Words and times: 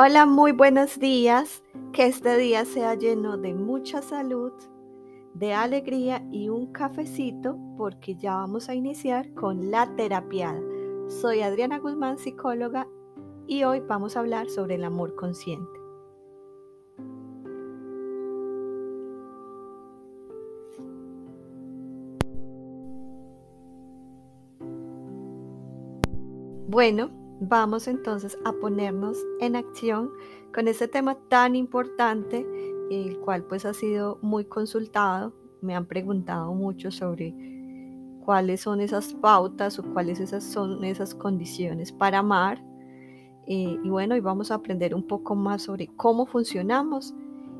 Hola, 0.00 0.26
muy 0.26 0.52
buenos 0.52 1.00
días. 1.00 1.64
Que 1.92 2.06
este 2.06 2.36
día 2.36 2.64
sea 2.64 2.94
lleno 2.94 3.36
de 3.36 3.52
mucha 3.52 4.00
salud, 4.00 4.52
de 5.34 5.54
alegría 5.54 6.24
y 6.30 6.50
un 6.50 6.70
cafecito 6.70 7.58
porque 7.76 8.14
ya 8.14 8.36
vamos 8.36 8.68
a 8.68 8.76
iniciar 8.76 9.34
con 9.34 9.72
la 9.72 9.96
terapia. 9.96 10.54
Soy 11.08 11.40
Adriana 11.40 11.80
Guzmán, 11.80 12.16
psicóloga, 12.16 12.86
y 13.48 13.64
hoy 13.64 13.80
vamos 13.80 14.16
a 14.16 14.20
hablar 14.20 14.48
sobre 14.48 14.76
el 14.76 14.84
amor 14.84 15.16
consciente. 15.16 15.66
Bueno, 26.68 27.17
Vamos 27.40 27.86
entonces 27.86 28.36
a 28.44 28.52
ponernos 28.52 29.16
en 29.40 29.54
acción 29.54 30.10
con 30.52 30.66
este 30.66 30.88
tema 30.88 31.16
tan 31.28 31.54
importante, 31.54 32.44
el 32.90 33.18
cual 33.20 33.44
pues 33.44 33.64
ha 33.64 33.74
sido 33.74 34.18
muy 34.22 34.44
consultado. 34.44 35.32
Me 35.60 35.76
han 35.76 35.86
preguntado 35.86 36.52
mucho 36.52 36.90
sobre 36.90 37.34
cuáles 38.24 38.62
son 38.62 38.80
esas 38.80 39.14
pautas 39.14 39.78
o 39.78 39.84
cuáles 39.84 40.18
esas 40.18 40.42
son 40.42 40.82
esas 40.84 41.14
condiciones 41.14 41.92
para 41.92 42.18
amar. 42.18 42.62
Eh, 43.46 43.78
y 43.82 43.88
bueno, 43.88 44.16
y 44.16 44.20
vamos 44.20 44.50
a 44.50 44.56
aprender 44.56 44.94
un 44.94 45.06
poco 45.06 45.36
más 45.36 45.62
sobre 45.62 45.86
cómo 45.86 46.26
funcionamos 46.26 47.14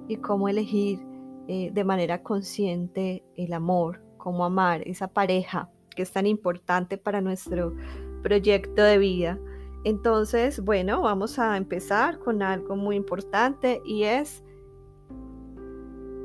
y 0.09 0.17
cómo 0.17 0.49
elegir 0.49 1.01
eh, 1.47 1.71
de 1.73 1.85
manera 1.85 2.23
consciente 2.23 3.25
el 3.37 3.53
amor, 3.53 4.03
cómo 4.17 4.45
amar 4.45 4.83
esa 4.87 5.09
pareja 5.09 5.71
que 5.95 6.03
es 6.03 6.13
tan 6.13 6.27
importante 6.27 6.99
para 6.99 7.21
nuestro 7.21 7.75
proyecto 8.23 8.83
de 8.83 8.99
vida. 8.99 9.39
Entonces, 9.85 10.61
bueno, 10.61 11.03
vamos 11.03 11.39
a 11.39 11.57
empezar 11.57 12.19
con 12.19 12.43
algo 12.43 12.77
muy 12.77 12.97
importante 12.97 13.81
y 13.85 14.05
es, 14.05 14.43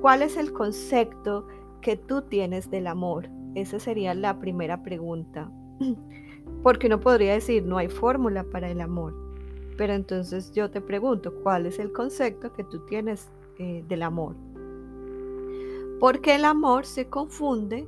¿cuál 0.02 0.24
es 0.24 0.38
el 0.38 0.52
concepto 0.54 1.48
que 1.82 1.96
tú 1.96 2.24
tienes 2.24 2.72
del 2.72 2.88
amor? 2.88 3.30
Esa 3.56 3.80
sería 3.80 4.14
la 4.16 4.40
primera 4.40 4.82
pregunta. 4.82 5.52
Porque 6.64 6.88
uno 6.88 7.00
podría 7.00 7.34
decir, 7.34 7.64
no 7.64 7.78
hay 7.78 7.90
fórmula 7.90 8.44
para 8.44 8.70
el 8.70 8.82
amor. 8.82 9.14
Pero 9.78 9.94
entonces 9.94 10.52
yo 10.54 10.70
te 10.70 10.82
pregunto, 10.82 11.34
¿cuál 11.44 11.66
es 11.66 11.80
el 11.80 11.92
concepto 11.92 12.54
que 12.54 12.64
tú 12.64 12.80
tienes 12.86 13.30
eh, 13.60 13.84
del 13.88 14.04
amor? 14.04 14.36
Porque 16.00 16.36
el 16.36 16.46
amor 16.46 16.86
se 16.86 17.08
confunde 17.08 17.88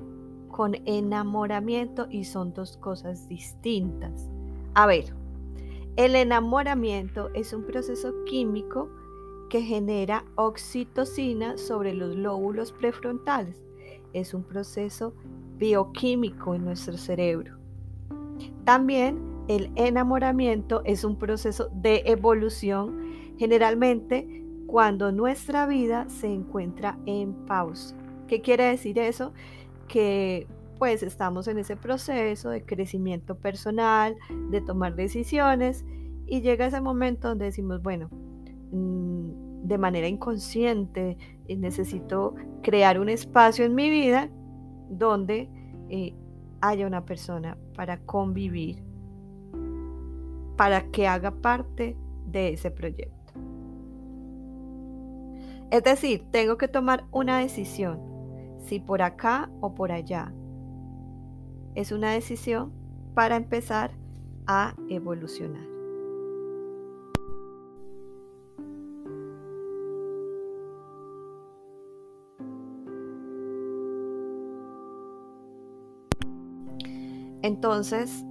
con 0.50 0.76
enamoramiento 0.86 2.08
y 2.10 2.24
son 2.24 2.54
dos 2.54 2.78
cosas 2.78 3.28
distintas. 3.28 4.30
A 4.74 4.88
ver, 4.88 5.14
el 5.96 6.16
enamoramiento 6.16 7.30
es 7.34 7.54
un 7.54 7.64
proceso 7.64 8.14
químico 8.26 8.90
que 9.50 9.62
genera 9.62 10.26
oxitocina 10.36 11.58
sobre 11.58 11.94
los 11.94 12.16
lóbulos 12.16 12.72
prefrontales. 12.74 13.64
Es 14.14 14.34
un 14.34 14.44
proceso 14.44 15.14
bioquímico 15.58 16.54
en 16.56 16.66
nuestro 16.66 16.98
cerebro. 16.98 17.58
También 18.66 19.20
el 19.48 19.72
enamoramiento 19.76 20.82
es 20.84 21.04
un 21.04 21.18
proceso 21.18 21.70
de 21.74 22.04
evolución, 22.06 23.34
generalmente 23.38 24.44
cuando 24.68 25.12
nuestra 25.12 25.68
vida 25.68 26.10
se 26.10 26.28
encuentra 26.28 26.98
en 27.06 27.34
pausa. 27.46 27.96
¿Qué 28.28 28.42
quiere 28.42 28.66
decir 28.66 28.98
eso? 29.00 29.32
Que 29.88 30.48
pues 30.78 31.04
estamos 31.04 31.48
en 31.48 31.58
ese 31.58 31.76
proceso 31.76 32.50
de 32.50 32.66
crecimiento 32.66 33.38
personal, 33.38 34.16
de 34.50 34.62
tomar 34.62 34.96
decisiones 34.96 35.86
y 36.26 36.42
llega 36.42 36.66
ese 36.66 36.82
momento 36.82 37.30
donde 37.30 37.46
decimos, 37.46 37.82
bueno, 37.82 38.10
mm, 38.72 39.66
de 39.68 39.78
manera 39.78 40.08
inconsciente 40.08 41.18
eh, 41.48 41.56
necesito 41.56 42.36
crear 42.62 43.00
un 43.00 43.10
espacio 43.10 43.66
en 43.66 43.76
mi 43.76 43.90
vida 43.90 44.30
donde 44.90 45.50
eh, 45.90 46.14
haya 46.62 46.88
una 46.88 47.06
persona 47.06 47.58
para 47.76 48.00
convivir, 48.02 48.84
para 50.56 50.90
que 50.92 51.08
haga 51.08 51.32
parte 51.32 51.98
de 52.28 52.54
ese 52.54 52.72
proyecto. 52.72 53.16
Es 55.72 55.84
decir, 55.84 56.26
tengo 56.32 56.58
que 56.58 56.68
tomar 56.68 57.06
una 57.12 57.40
decisión, 57.40 58.00
si 58.60 58.80
por 58.80 59.02
acá 59.02 59.50
o 59.62 59.74
por 59.74 59.92
allá, 59.92 60.32
es 61.76 61.92
una 61.92 62.12
decisión 62.12 62.72
para 63.14 63.36
empezar 63.36 63.92
a 64.48 64.76
evolucionar. 64.90 65.66
Entonces, 77.42 78.26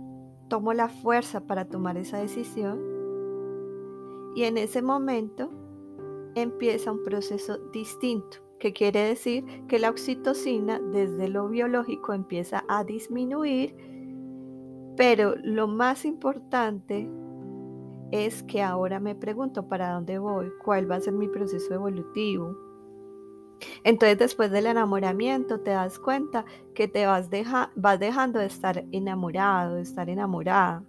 tomo 0.48 0.72
la 0.72 0.88
fuerza 0.88 1.46
para 1.46 1.66
tomar 1.66 1.96
esa 1.96 2.18
decisión 2.18 2.80
y 4.34 4.42
en 4.42 4.58
ese 4.58 4.82
momento 4.82 5.50
empieza 6.34 6.90
un 6.90 7.04
proceso 7.04 7.58
distinto 7.72 8.43
que 8.64 8.72
quiere 8.72 9.00
decir 9.00 9.44
que 9.68 9.78
la 9.78 9.90
oxitocina 9.90 10.80
desde 10.80 11.28
lo 11.28 11.50
biológico 11.50 12.14
empieza 12.14 12.64
a 12.66 12.82
disminuir, 12.82 13.76
pero 14.96 15.34
lo 15.42 15.68
más 15.68 16.06
importante 16.06 17.06
es 18.10 18.42
que 18.44 18.62
ahora 18.62 19.00
me 19.00 19.14
pregunto 19.14 19.68
para 19.68 19.90
dónde 19.90 20.18
voy, 20.18 20.50
cuál 20.64 20.90
va 20.90 20.96
a 20.96 21.00
ser 21.00 21.12
mi 21.12 21.28
proceso 21.28 21.74
evolutivo. 21.74 22.56
Entonces 23.84 24.16
después 24.16 24.50
del 24.50 24.64
enamoramiento 24.64 25.60
te 25.60 25.72
das 25.72 25.98
cuenta 25.98 26.46
que 26.74 26.88
te 26.88 27.04
vas, 27.04 27.28
vas 27.76 28.00
dejando 28.00 28.38
de 28.38 28.46
estar 28.46 28.82
enamorado, 28.92 29.74
de 29.74 29.82
estar 29.82 30.08
enamorada. 30.08 30.82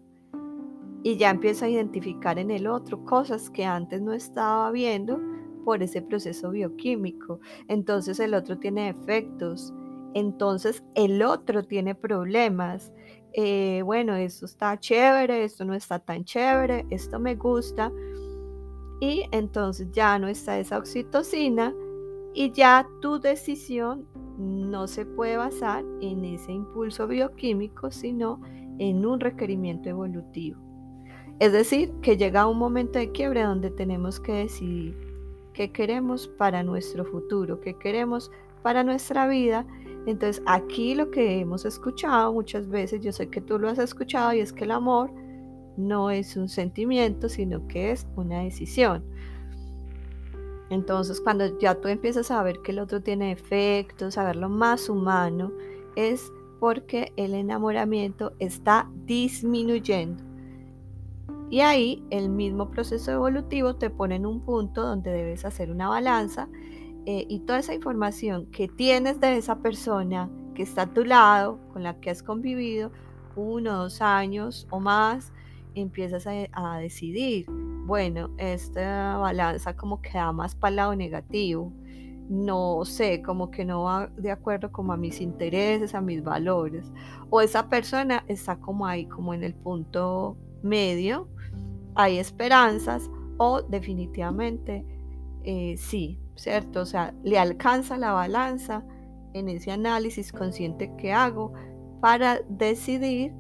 Y 1.04 1.18
ya 1.18 1.30
empiezo 1.30 1.66
a 1.66 1.70
identificar 1.70 2.40
en 2.40 2.52
el 2.52 2.68
otro 2.68 3.04
cosas 3.04 3.50
que 3.50 3.66
antes 3.66 4.02
no 4.02 4.14
estaba 4.14 4.72
viendo 4.72 5.20
por 5.66 5.84
ese 5.84 6.02
proceso 6.02 6.52
bioquímico. 6.52 7.42
Entonces 7.68 8.20
el 8.22 8.34
otro 8.34 8.58
tiene 8.58 8.88
efectos. 8.90 9.74
Entonces 10.14 10.84
el 10.94 11.22
otro 11.24 11.64
tiene 11.64 11.96
problemas. 11.96 12.94
Eh, 13.34 13.82
bueno, 13.84 14.16
esto 14.16 14.46
está 14.46 14.80
chévere, 14.80 15.44
esto 15.44 15.66
no 15.66 15.74
está 15.74 16.00
tan 16.00 16.24
chévere, 16.24 16.86
esto 16.90 17.20
me 17.20 17.36
gusta. 17.36 17.92
Y 19.02 19.26
entonces 19.32 19.90
ya 19.92 20.18
no 20.20 20.30
está 20.30 20.58
esa 20.58 20.78
oxitocina 20.78 21.74
y 22.34 22.52
ya 22.52 22.88
tu 23.02 23.20
decisión 23.20 24.08
no 24.38 24.88
se 24.88 25.06
puede 25.06 25.38
basar 25.38 25.84
en 26.02 26.24
ese 26.24 26.54
impulso 26.54 27.08
bioquímico, 27.08 27.92
sino 27.92 28.42
en 28.78 29.06
un 29.06 29.20
requerimiento 29.20 29.90
evolutivo. 29.90 30.62
Es 31.40 31.52
decir, 31.52 31.92
que 32.02 32.16
llega 32.16 32.48
un 32.48 32.58
momento 32.58 33.00
de 33.00 33.12
quiebre 33.12 33.44
donde 33.44 33.70
tenemos 33.70 34.20
que 34.20 34.32
decidir 34.34 35.05
qué 35.56 35.72
queremos 35.72 36.28
para 36.28 36.62
nuestro 36.64 37.06
futuro, 37.06 37.62
qué 37.62 37.76
queremos 37.76 38.30
para 38.62 38.84
nuestra 38.84 39.28
vida. 39.28 39.66
Entonces 40.06 40.44
aquí 40.46 40.94
lo 40.94 41.10
que 41.10 41.40
hemos 41.40 41.66
escuchado 41.66 42.34
muchas 42.34 42.68
veces, 42.68 43.02
yo 43.02 43.12
sé 43.12 43.30
que 43.30 43.42
tú 43.42 43.58
lo 43.58 43.70
has 43.70 43.80
escuchado 43.80 44.34
y 44.34 44.42
es 44.42 44.52
que 44.52 44.66
el 44.66 44.72
amor 44.72 45.12
no 45.78 46.12
es 46.12 46.36
un 46.36 46.50
sentimiento, 46.50 47.30
sino 47.30 47.68
que 47.68 47.92
es 47.92 48.06
una 48.18 48.42
decisión. 48.42 49.04
Entonces 50.70 51.22
cuando 51.22 51.58
ya 51.58 51.76
tú 51.76 51.88
empiezas 51.88 52.32
a 52.32 52.44
ver 52.44 52.60
que 52.62 52.72
el 52.72 52.80
otro 52.80 53.02
tiene 53.02 53.32
efectos, 53.32 54.18
a 54.18 54.26
verlo 54.26 54.50
más 54.50 54.90
humano, 54.90 55.54
es 55.96 56.32
porque 56.60 57.14
el 57.16 57.34
enamoramiento 57.34 58.34
está 58.40 58.90
disminuyendo. 59.06 60.25
Y 61.50 61.62
ahí 61.62 62.04
el 62.10 62.30
mismo 62.30 62.72
proceso 62.72 63.12
evolutivo 63.12 63.76
te 63.76 63.90
pone 63.90 64.16
en 64.16 64.26
un 64.26 64.42
punto 64.42 64.82
donde 64.82 65.12
debes 65.12 65.46
hacer 65.46 65.72
una 65.72 65.88
balanza 65.88 66.50
eh, 67.06 67.26
y 67.30 67.40
toda 67.42 67.60
esa 67.60 67.74
información 67.74 68.48
que 68.48 68.68
tienes 68.68 69.20
de 69.20 69.38
esa 69.38 69.60
persona 69.60 70.30
que 70.56 70.64
está 70.64 70.84
a 70.84 70.94
tu 70.94 71.06
lado, 71.06 71.60
con 71.72 71.84
la 71.84 72.00
que 72.00 72.10
has 72.10 72.24
convivido 72.24 72.92
uno, 73.36 73.78
dos 73.78 74.02
años 74.02 74.68
o 74.72 74.80
más, 74.80 75.32
empiezas 75.76 76.26
a, 76.26 76.78
decidir, 76.78 77.46
bueno, 77.86 78.32
esta 78.38 79.18
balanza 79.18 79.76
como 79.76 80.02
que 80.02 80.12
da 80.14 80.32
más 80.32 80.56
para 80.56 80.70
el 80.70 80.76
lado 80.78 80.96
negativo, 80.96 81.72
no 82.30 82.86
sé, 82.86 83.22
como 83.22 83.52
que 83.52 83.66
no 83.66 83.84
va 83.84 84.08
de 84.18 84.32
acuerdo 84.32 84.72
como 84.72 84.94
a 84.94 84.98
mis 84.98 85.22
intereses, 85.22 85.94
a 85.94 86.02
mis 86.02 86.24
valores, 86.24 86.92
o 87.30 87.42
esa 87.42 87.70
persona 87.70 88.24
está 88.28 88.58
como 88.60 88.88
ahí, 88.88 89.06
como 89.06 89.34
en 89.34 89.44
el 89.44 89.54
punto 89.54 90.38
medio, 90.64 91.28
hay 91.96 92.20
esperanzas 92.20 93.10
o 93.38 93.62
definitivamente 93.62 94.86
eh, 95.44 95.76
sí, 95.78 96.20
¿cierto? 96.36 96.82
O 96.82 96.86
sea, 96.86 97.14
le 97.24 97.38
alcanza 97.38 97.98
la 97.98 98.14
balanza 98.14 98.84
en 99.34 99.50
ese 99.50 99.72
análisis 99.72 100.32
consciente 100.32 100.92
que 100.98 101.14
hago 101.14 101.54
para 102.02 102.42
decidir 102.50 103.34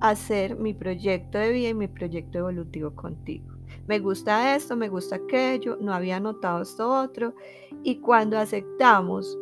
hacer 0.00 0.56
mi 0.56 0.74
proyecto 0.74 1.38
de 1.38 1.50
vida 1.52 1.68
y 1.70 1.74
mi 1.74 1.88
proyecto 1.88 2.38
evolutivo 2.38 2.94
contigo. 2.94 3.46
me 3.86 3.98
gusta 3.98 4.54
esto, 4.56 4.76
me 4.76 4.88
gusta 4.88 5.16
aquello, 5.16 5.76
no 5.80 5.92
había 5.92 6.20
notado 6.20 6.62
esto 6.62 6.90
otro. 6.90 7.34
Y 7.82 8.00
cuando 8.00 8.38
aceptamos 8.38 9.36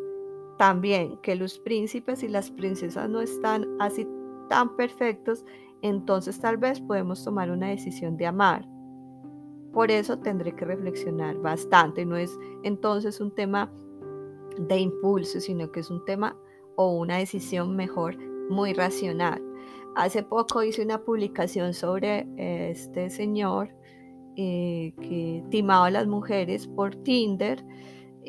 también 0.57 1.17
que 1.21 1.35
los 1.35 1.59
príncipes 1.59 2.23
y 2.23 2.27
las 2.27 2.51
princesas 2.51 3.09
no 3.09 3.21
están 3.21 3.65
así 3.79 4.07
tan 4.49 4.75
perfectos, 4.75 5.45
entonces 5.81 6.39
tal 6.39 6.57
vez 6.57 6.81
podemos 6.81 7.23
tomar 7.23 7.49
una 7.49 7.67
decisión 7.67 8.17
de 8.17 8.25
amar. 8.25 8.67
Por 9.71 9.91
eso 9.91 10.19
tendré 10.19 10.55
que 10.55 10.65
reflexionar 10.65 11.37
bastante. 11.37 12.05
No 12.05 12.17
es 12.17 12.37
entonces 12.63 13.21
un 13.21 13.33
tema 13.33 13.71
de 14.57 14.79
impulso, 14.79 15.39
sino 15.39 15.71
que 15.71 15.79
es 15.79 15.89
un 15.89 16.03
tema 16.05 16.35
o 16.75 16.97
una 16.97 17.17
decisión 17.17 17.75
mejor 17.75 18.17
muy 18.49 18.73
racional. 18.73 19.41
Hace 19.95 20.23
poco 20.23 20.63
hice 20.63 20.81
una 20.83 21.01
publicación 21.03 21.73
sobre 21.73 22.27
eh, 22.37 22.71
este 22.71 23.09
señor 23.09 23.69
eh, 24.35 24.93
que 25.01 25.43
timaba 25.49 25.87
a 25.87 25.91
las 25.91 26.07
mujeres 26.07 26.67
por 26.67 26.95
Tinder 26.95 27.63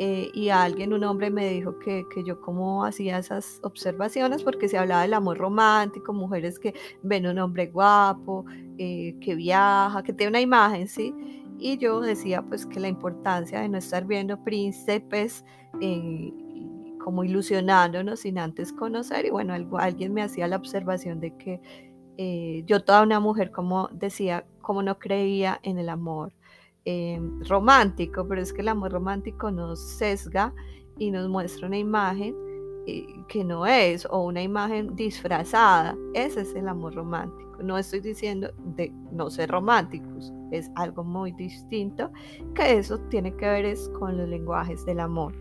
eh, 0.03 0.31
y 0.33 0.49
alguien, 0.49 0.95
un 0.95 1.05
hombre, 1.05 1.31
me 1.31 1.51
dijo 1.51 1.79
que, 1.79 2.07
que, 2.09 2.25
yo 2.25 2.41
como 2.41 2.87
hacía 2.87 3.19
esas 3.19 3.61
observaciones 3.63 4.43
porque 4.43 4.67
se 4.67 4.79
hablaba 4.79 5.03
del 5.03 5.13
amor 5.13 5.37
romántico, 5.37 6.15
mujeres 6.15 6.59
que 6.59 6.75
ven 7.03 7.27
un 7.27 7.39
hombre 7.39 7.67
guapo, 7.67 8.47
que 8.79 9.35
viaja, 9.37 10.03
que 10.03 10.15
tiene 10.15 10.31
una 10.31 10.41
imagen, 10.41 10.89
¿sí? 10.89 11.15
Y 11.59 11.77
yo 11.77 12.01
decía 12.01 12.41
pues 12.41 12.65
que 12.65 12.81
la 12.81 12.89
importancia 12.89 13.61
de 13.61 13.69
no 13.69 13.77
estar 13.77 14.07
viendo 14.07 14.43
príncipes 14.43 15.45
como 17.01 17.23
ilusionándonos 17.23 18.21
sin 18.21 18.39
antes 18.39 18.73
conocer. 18.73 19.27
Y 19.27 19.31
bueno, 19.31 19.55
alguien 19.79 20.15
me 20.15 20.23
hacía 20.23 20.47
la 20.47 20.57
observación 20.57 21.21
de 21.21 21.37
que 21.37 21.61
eh, 22.17 22.63
yo 22.67 22.85
toda 22.85 23.03
una 23.03 23.19
mujer, 23.21 23.51
como 23.51 23.89
decía, 23.93 24.45
como 24.61 24.83
no 24.83 24.99
creía 24.99 25.61
en 25.63 25.79
el 25.79 25.89
amor 25.89 26.33
eh, 26.85 27.21
romántico, 27.49 28.27
pero 28.27 28.41
es 28.41 28.53
que 28.53 28.63
el 28.63 28.69
amor 28.69 28.93
romántico 28.93 29.51
nos 29.51 29.81
sesga 29.81 30.55
y 30.99 31.11
nos 31.11 31.29
muestra 31.29 31.67
una 31.67 31.79
imagen 31.79 32.35
eh, 32.87 33.07
que 33.29 33.45
no 33.45 33.67
es, 33.67 34.07
o 34.11 34.25
una 34.25 34.43
imagen 34.43 34.95
disfrazada. 34.97 35.97
Ese 36.15 36.43
es 36.43 36.55
el 36.55 36.69
amor 36.69 36.95
romántico. 36.95 37.63
No 37.63 37.77
estoy 37.77 38.01
diciendo 38.01 38.51
de 38.77 38.93
no 39.13 39.31
ser 39.31 39.51
románticos, 39.51 40.33
es 40.51 40.71
algo 40.77 41.05
muy 41.05 41.33
distinto, 41.33 42.11
que 42.55 42.79
eso 42.79 42.99
tiene 43.11 43.35
que 43.37 43.47
ver 43.47 43.65
es 43.67 43.89
con 43.99 44.17
los 44.17 44.29
lenguajes 44.29 44.85
del 44.87 45.01
amor. 45.01 45.35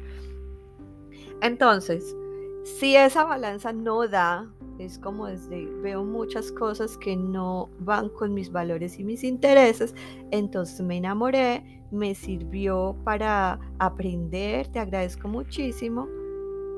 Entonces, 1.42 2.16
si 2.64 2.96
esa 2.96 3.24
balanza 3.24 3.72
no 3.72 4.08
da, 4.08 4.52
es 4.80 4.98
como 4.98 5.28
desde 5.28 5.66
veo 5.82 6.04
muchas 6.04 6.52
cosas 6.52 6.98
que 6.98 7.16
no 7.16 7.70
van 7.80 8.10
con 8.10 8.34
mis 8.34 8.52
valores 8.52 9.00
y 9.00 9.04
mis 9.04 9.24
intereses, 9.24 9.94
entonces 10.32 10.82
me 10.82 10.98
enamoré, 10.98 11.84
me 11.92 12.16
sirvió 12.16 12.96
para 13.04 13.60
aprender, 13.80 14.68
te 14.68 14.80
agradezco 14.80 15.28
muchísimo, 15.28 16.08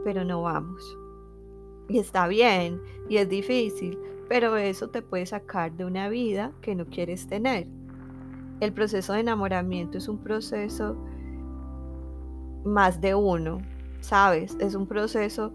pero 0.04 0.26
no 0.26 0.42
vamos. 0.42 0.98
Y 1.90 2.00
está 2.00 2.28
bien, 2.28 2.82
y 3.10 3.18
es 3.18 3.30
difícil, 3.30 3.98
pero 4.30 4.56
eso 4.58 4.90
te 4.90 5.02
puede 5.02 5.26
sacar 5.26 5.74
de 5.74 5.86
una 5.86 6.10
vida 6.10 6.54
que 6.62 6.74
no 6.74 6.86
quieres 6.86 7.28
tener. 7.28 7.68
El 8.62 8.74
proceso 8.74 9.14
de 9.14 9.20
enamoramiento 9.20 9.98
es 9.98 10.08
un 10.08 10.20
proceso 10.20 10.96
más 12.64 13.02
de 13.02 13.16
uno, 13.16 13.62
¿sabes? 14.00 14.56
Es 14.60 14.76
un 14.76 14.88
proceso 14.88 15.54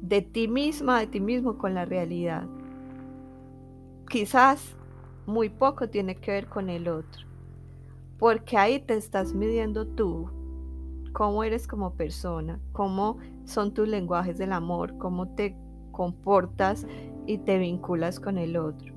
de 0.00 0.22
ti 0.22 0.48
misma, 0.48 1.00
de 1.00 1.06
ti 1.06 1.20
mismo 1.20 1.58
con 1.58 1.74
la 1.74 1.84
realidad. 1.84 2.46
Quizás 4.08 4.76
muy 5.26 5.48
poco 5.48 5.88
tiene 5.88 6.16
que 6.16 6.32
ver 6.32 6.46
con 6.46 6.68
el 6.68 6.88
otro, 6.88 7.26
porque 8.18 8.56
ahí 8.56 8.80
te 8.80 8.94
estás 8.94 9.34
midiendo 9.34 9.86
tú, 9.86 10.28
cómo 11.12 11.44
eres 11.44 11.66
como 11.66 11.94
persona, 11.94 12.58
cómo 12.72 13.18
son 13.44 13.72
tus 13.74 13.88
lenguajes 13.88 14.38
del 14.38 14.52
amor, 14.52 14.96
cómo 14.98 15.28
te 15.34 15.56
comportas 15.92 16.86
y 17.26 17.38
te 17.38 17.58
vinculas 17.58 18.20
con 18.20 18.38
el 18.38 18.56
otro. 18.56 18.94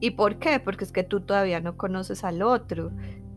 ¿Y 0.00 0.10
por 0.10 0.38
qué? 0.38 0.60
Porque 0.60 0.84
es 0.84 0.92
que 0.92 1.04
tú 1.04 1.20
todavía 1.20 1.60
no 1.60 1.76
conoces 1.76 2.24
al 2.24 2.42
otro, 2.42 2.90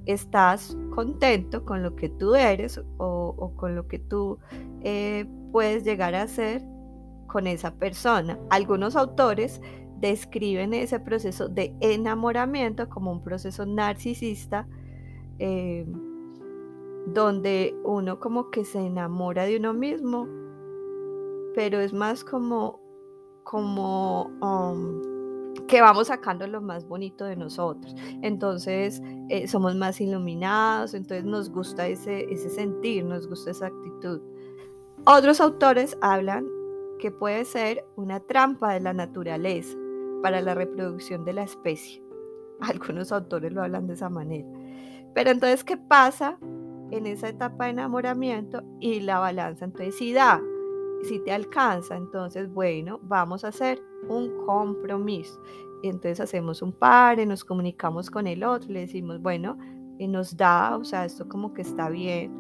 estás 0.06 0.78
contento 0.94 1.66
con 1.66 1.84
lo 1.84 1.96
que 1.96 2.10
tú 2.10 2.36
eres 2.36 2.81
o, 2.98 3.54
con 3.56 3.75
lo 3.75 3.88
que 3.88 4.00
tú 4.00 4.40
eh, 4.81 5.25
puedes 5.52 5.84
llegar 5.84 6.16
a 6.16 6.28
ser 6.28 6.63
con 7.28 7.48
esa 7.48 7.74
persona. 7.75 8.40
Algunos 8.50 8.96
autores 8.96 9.62
describen 10.00 10.74
ese 10.74 11.00
proceso 11.00 11.50
de 11.50 11.75
enamoramiento 11.80 12.90
como 12.90 13.12
un 13.12 13.24
proceso 13.24 13.66
narcisista, 13.66 14.68
eh, 15.40 15.86
donde 17.08 17.75
uno 17.84 18.19
como 18.19 18.51
que 18.51 18.66
se 18.66 18.80
enamora 18.80 19.46
de 19.46 19.58
uno 19.58 19.74
mismo, 19.74 20.28
pero 21.56 21.80
es 21.80 21.94
más 21.94 22.24
como, 22.24 22.80
como 23.44 24.25
um, 24.42 25.14
que 25.67 25.81
vamos 25.81 26.07
sacando 26.07 26.47
lo 26.47 26.62
más 26.62 26.88
bonito 26.88 27.25
de 27.25 27.35
nosotros. 27.35 27.95
Entonces 28.21 29.01
eh, 29.29 29.47
somos 29.47 29.75
más 29.75 30.00
iluminados, 30.00 30.94
entonces 30.94 31.25
nos 31.25 31.50
gusta 31.50 31.88
ese, 31.88 32.31
ese 32.31 32.50
sentir, 32.50 33.06
nos 33.06 33.27
gusta 33.27 33.51
esa 33.51 33.67
actitud. 33.67 34.21
Otros 35.06 35.39
autores 35.41 35.97
hablan 36.01 36.47
que 37.00 37.12
puede 37.12 37.45
ser 37.45 37.85
una 37.95 38.19
trampa 38.19 38.73
de 38.73 38.79
la 38.79 38.94
naturaleza 38.94 39.77
para 40.21 40.41
la 40.41 40.56
reproducción 40.56 41.25
de 41.25 41.33
la 41.33 41.44
especie. 41.44 42.03
Algunos 42.62 43.12
autores 43.12 43.53
lo 43.53 43.63
hablan 43.63 43.88
de 43.88 43.94
esa 43.94 44.09
manera. 44.09 44.47
Pero 45.13 45.31
entonces, 45.31 45.63
¿qué 45.63 45.77
pasa 45.77 46.38
en 46.91 47.06
esa 47.06 47.29
etapa 47.29 47.65
de 47.65 47.71
enamoramiento 47.71 48.63
y 48.79 49.00
la 49.00 49.19
balanza? 49.19 49.65
Entonces, 49.65 49.95
si 49.97 50.13
da, 50.13 50.41
si 51.03 51.19
te 51.19 51.31
alcanza, 51.31 51.95
entonces, 51.95 52.51
bueno, 52.51 53.00
vamos 53.03 53.45
a 53.45 53.50
hacer 53.50 53.81
un 54.10 54.46
compromiso. 54.46 55.42
Entonces 55.84 56.19
hacemos 56.19 56.62
un 56.62 56.72
par, 56.72 57.25
nos 57.28 57.44
comunicamos 57.44 58.10
con 58.10 58.28
el 58.28 58.44
otro, 58.44 58.72
le 58.72 58.81
decimos, 58.81 59.22
bueno, 59.22 59.57
y 59.98 60.07
nos 60.07 60.36
da, 60.36 60.78
o 60.78 60.84
sea, 60.84 61.06
esto 61.06 61.28
como 61.28 61.54
que 61.54 61.62
está 61.62 61.90
bien 61.90 62.31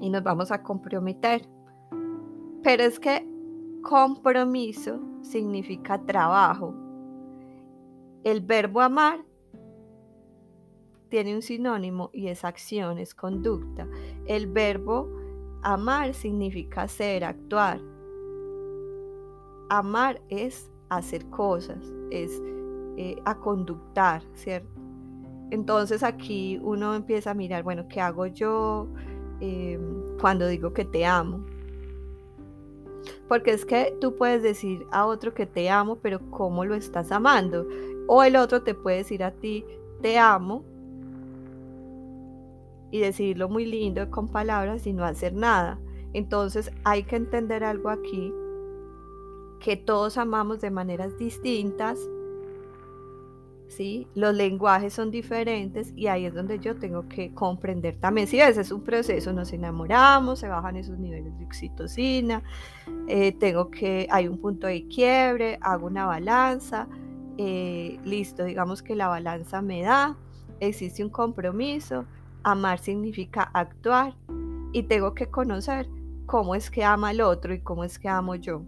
y 0.00 0.10
nos 0.10 0.22
vamos 0.22 0.50
a 0.50 0.62
comprometer. 0.62 1.48
Pero 2.62 2.82
es 2.84 3.00
que 3.00 3.26
compromiso 3.82 5.00
significa 5.22 6.00
trabajo. 6.04 6.74
El 8.22 8.40
verbo 8.42 8.80
amar 8.80 9.24
tiene 11.08 11.34
un 11.34 11.42
sinónimo 11.42 12.10
y 12.12 12.28
es 12.28 12.44
acción, 12.44 12.98
es 12.98 13.14
conducta. 13.14 13.88
El 14.26 14.46
verbo 14.46 15.08
amar 15.62 16.14
significa 16.14 16.86
ser, 16.86 17.24
actuar 17.24 17.80
amar 19.70 20.20
es 20.28 20.70
hacer 20.90 21.24
cosas, 21.30 21.78
es 22.10 22.30
eh, 22.96 23.16
conductar, 23.40 24.22
¿cierto? 24.34 24.68
Entonces 25.50 26.02
aquí 26.02 26.60
uno 26.62 26.94
empieza 26.94 27.30
a 27.30 27.34
mirar, 27.34 27.62
bueno, 27.62 27.88
¿qué 27.88 28.00
hago 28.00 28.26
yo 28.26 28.88
em, 29.40 29.80
cuando 30.20 30.46
digo 30.46 30.74
que 30.74 30.84
te 30.84 31.06
amo? 31.06 31.44
Porque 33.28 33.52
es 33.52 33.64
que 33.64 33.96
tú 34.00 34.16
puedes 34.16 34.42
decir 34.42 34.86
a 34.92 35.06
otro 35.06 35.32
que 35.32 35.46
te 35.46 35.70
amo, 35.70 35.96
pero 35.96 36.20
¿cómo 36.30 36.64
lo 36.64 36.74
estás 36.74 37.10
amando? 37.10 37.66
O 38.06 38.22
el 38.22 38.36
otro 38.36 38.62
te 38.62 38.74
puede 38.74 38.98
decir 38.98 39.24
a 39.24 39.30
ti, 39.30 39.64
te 40.02 40.18
amo, 40.18 40.64
y 42.90 42.98
decirlo 42.98 43.48
muy 43.48 43.66
lindo 43.66 44.10
con 44.10 44.28
palabras 44.28 44.86
y 44.86 44.92
no 44.92 45.04
hacer 45.04 45.32
nada. 45.32 45.78
Entonces 46.12 46.72
hay 46.82 47.04
que 47.04 47.16
entender 47.16 47.62
algo 47.62 47.88
aquí 47.88 48.32
que 49.60 49.76
todos 49.76 50.18
amamos 50.18 50.60
de 50.60 50.70
maneras 50.70 51.16
distintas, 51.18 51.98
¿sí? 53.68 54.08
Los 54.14 54.34
lenguajes 54.34 54.92
son 54.92 55.10
diferentes 55.10 55.92
y 55.94 56.08
ahí 56.08 56.26
es 56.26 56.34
donde 56.34 56.58
yo 56.58 56.76
tengo 56.76 57.08
que 57.08 57.32
comprender 57.32 57.96
también, 58.00 58.26
si 58.26 58.40
ese 58.40 58.62
es 58.62 58.72
un 58.72 58.82
proceso, 58.82 59.32
nos 59.32 59.52
enamoramos, 59.52 60.40
se 60.40 60.48
bajan 60.48 60.76
esos 60.76 60.98
niveles 60.98 61.38
de 61.38 61.44
oxitocina, 61.44 62.42
eh, 63.06 63.32
tengo 63.32 63.70
que, 63.70 64.08
hay 64.10 64.26
un 64.26 64.38
punto 64.38 64.66
de 64.66 64.88
quiebre, 64.88 65.58
hago 65.60 65.86
una 65.86 66.06
balanza, 66.06 66.88
eh, 67.38 67.98
listo, 68.04 68.44
digamos 68.44 68.82
que 68.82 68.96
la 68.96 69.08
balanza 69.08 69.62
me 69.62 69.82
da, 69.82 70.16
existe 70.58 71.04
un 71.04 71.10
compromiso, 71.10 72.04
amar 72.42 72.78
significa 72.78 73.42
actuar 73.54 74.14
y 74.72 74.82
tengo 74.84 75.14
que 75.14 75.26
conocer 75.26 75.88
cómo 76.26 76.54
es 76.54 76.70
que 76.70 76.84
ama 76.84 77.10
el 77.10 77.20
otro 77.20 77.52
y 77.54 77.60
cómo 77.60 77.84
es 77.84 77.98
que 77.98 78.08
amo 78.08 78.34
yo. 78.34 78.62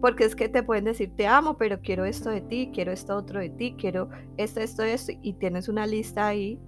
Porque 0.00 0.24
es 0.24 0.34
que 0.34 0.48
te 0.48 0.62
pueden 0.62 0.84
decir, 0.84 1.14
te 1.16 1.26
amo, 1.26 1.56
pero 1.56 1.80
quiero 1.80 2.04
esto 2.04 2.30
de 2.30 2.40
ti, 2.40 2.70
quiero 2.72 2.92
esto 2.92 3.16
otro 3.16 3.40
de 3.40 3.50
ti, 3.50 3.74
quiero 3.78 4.08
esto, 4.36 4.60
esto, 4.60 4.82
esto, 4.82 5.12
y 5.22 5.34
tienes 5.34 5.68
una 5.68 5.86
lista 5.86 6.26
ahí. 6.26 6.58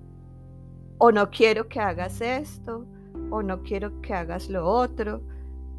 O 0.99 1.11
no 1.11 1.31
quiero 1.31 1.69
que 1.69 1.81
hagas 1.81 2.21
esto, 2.21 2.87
o 3.31 3.43
no 3.43 3.63
quiero 3.63 4.01
que 4.03 4.15
hagas 4.15 4.49
lo 4.49 4.67
otro. 4.67 5.23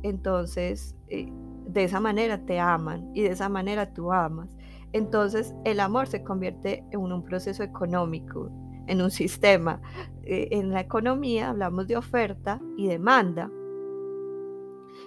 Entonces, 0.01 0.95
eh, 1.07 1.31
de 1.67 1.83
esa 1.83 2.00
manera 2.00 2.45
te 2.45 2.60
aman 2.60 3.10
y 3.13 3.22
de 3.22 3.29
esa 3.29 3.50
manera 3.50 3.93
tú 3.93 4.12
amas. 4.12 4.50
entonces 4.91 5.55
el 5.65 5.79
amor 5.79 6.07
se 6.07 6.24
convierte 6.24 6.83
en 6.91 7.00
un 7.00 7.24
proceso 7.24 7.63
económico, 7.63 8.51
en 8.88 9.01
un 9.01 9.12
sistema. 9.22 9.81
Eh, 10.24 10.50
en 10.51 10.72
la 10.72 10.81
economía 10.81 11.50
hablamos 11.50 11.88
de 11.88 11.98
oferta 11.98 12.60
y 12.77 12.88
demanda. 12.88 13.50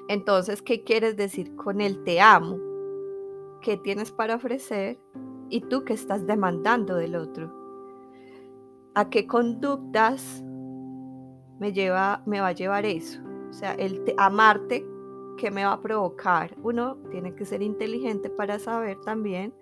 Entonces, 0.08 0.62
¿qué 0.62 0.84
quieres 0.84 1.16
decir 1.16 1.56
con 1.56 1.80
el 1.80 2.04
te 2.04 2.20
amo? 2.20 2.58
¿Qué 3.60 3.76
tienes 3.76 4.12
para 4.12 4.36
ofrecer? 4.36 4.98
¿Y 5.48 5.62
tú 5.62 5.84
qué 5.84 5.94
estás 5.94 6.26
demandando 6.26 6.94
del 6.94 7.16
otro? 7.16 7.52
¿A 8.94 9.10
qué 9.10 9.26
conductas 9.26 10.42
me, 11.58 11.72
lleva, 11.72 12.22
me 12.26 12.40
va 12.40 12.48
a 12.48 12.52
llevar 12.52 12.86
eso? 12.86 13.20
O 13.50 13.52
sea, 13.52 13.74
el 13.74 14.02
amarte, 14.16 14.86
¿qué 15.38 15.50
me 15.50 15.64
va 15.64 15.72
a 15.72 15.82
provocar? 15.82 16.56
Uno 16.62 16.96
tiene 17.10 17.34
que 17.34 17.44
ser 17.44 17.62
inteligente 17.62 18.30
para 18.30 18.58
saber 18.58 18.98
también, 19.04 19.54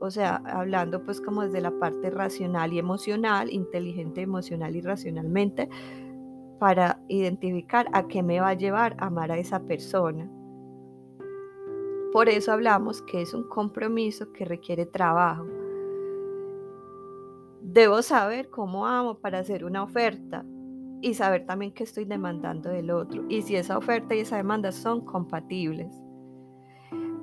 o 0.00 0.10
sea, 0.10 0.42
hablando 0.46 1.04
pues 1.04 1.20
como 1.20 1.42
desde 1.42 1.60
la 1.60 1.70
parte 1.78 2.10
racional 2.10 2.72
y 2.72 2.78
emocional, 2.78 3.50
inteligente 3.50 4.22
emocional 4.22 4.74
y 4.74 4.80
racionalmente, 4.80 5.68
para 6.62 7.00
identificar 7.08 7.88
a 7.92 8.06
qué 8.06 8.22
me 8.22 8.38
va 8.38 8.50
a 8.50 8.54
llevar 8.54 8.94
a 9.00 9.06
amar 9.06 9.32
a 9.32 9.36
esa 9.36 9.58
persona. 9.64 10.30
Por 12.12 12.28
eso 12.28 12.52
hablamos 12.52 13.02
que 13.02 13.20
es 13.20 13.34
un 13.34 13.48
compromiso 13.48 14.32
que 14.32 14.44
requiere 14.44 14.86
trabajo. 14.86 15.44
Debo 17.62 18.00
saber 18.02 18.48
cómo 18.48 18.86
amo 18.86 19.18
para 19.18 19.40
hacer 19.40 19.64
una 19.64 19.82
oferta, 19.82 20.44
y 21.00 21.14
saber 21.14 21.46
también 21.46 21.72
qué 21.72 21.82
estoy 21.82 22.04
demandando 22.04 22.70
del 22.70 22.92
otro 22.92 23.24
y 23.28 23.42
si 23.42 23.56
esa 23.56 23.76
oferta 23.76 24.14
y 24.14 24.20
esa 24.20 24.36
demanda 24.36 24.70
son 24.70 25.04
compatibles. 25.04 25.92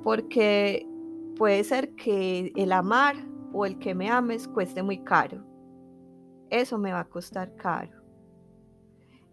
Porque 0.02 0.86
puede 1.38 1.64
ser 1.64 1.94
que 1.94 2.52
el 2.56 2.72
amar 2.72 3.16
o 3.54 3.64
el 3.64 3.78
que 3.78 3.94
me 3.94 4.10
ames 4.10 4.46
cueste 4.46 4.82
muy 4.82 4.98
caro. 4.98 5.42
Eso 6.50 6.76
me 6.76 6.92
va 6.92 7.00
a 7.00 7.08
costar 7.08 7.54
caro. 7.56 7.99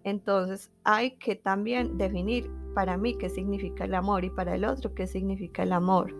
Entonces 0.07 0.71
hay 0.85 1.17
que 1.17 1.35
también 1.35 1.97
definir 1.97 2.49
para 2.73 2.95
mí 2.95 3.17
qué 3.17 3.27
significa 3.27 3.83
el 3.83 3.93
amor 3.93 4.23
y 4.23 4.29
para 4.29 4.55
el 4.55 4.63
otro 4.63 4.93
qué 4.93 5.05
significa 5.05 5.63
el 5.63 5.73
amor. 5.73 6.15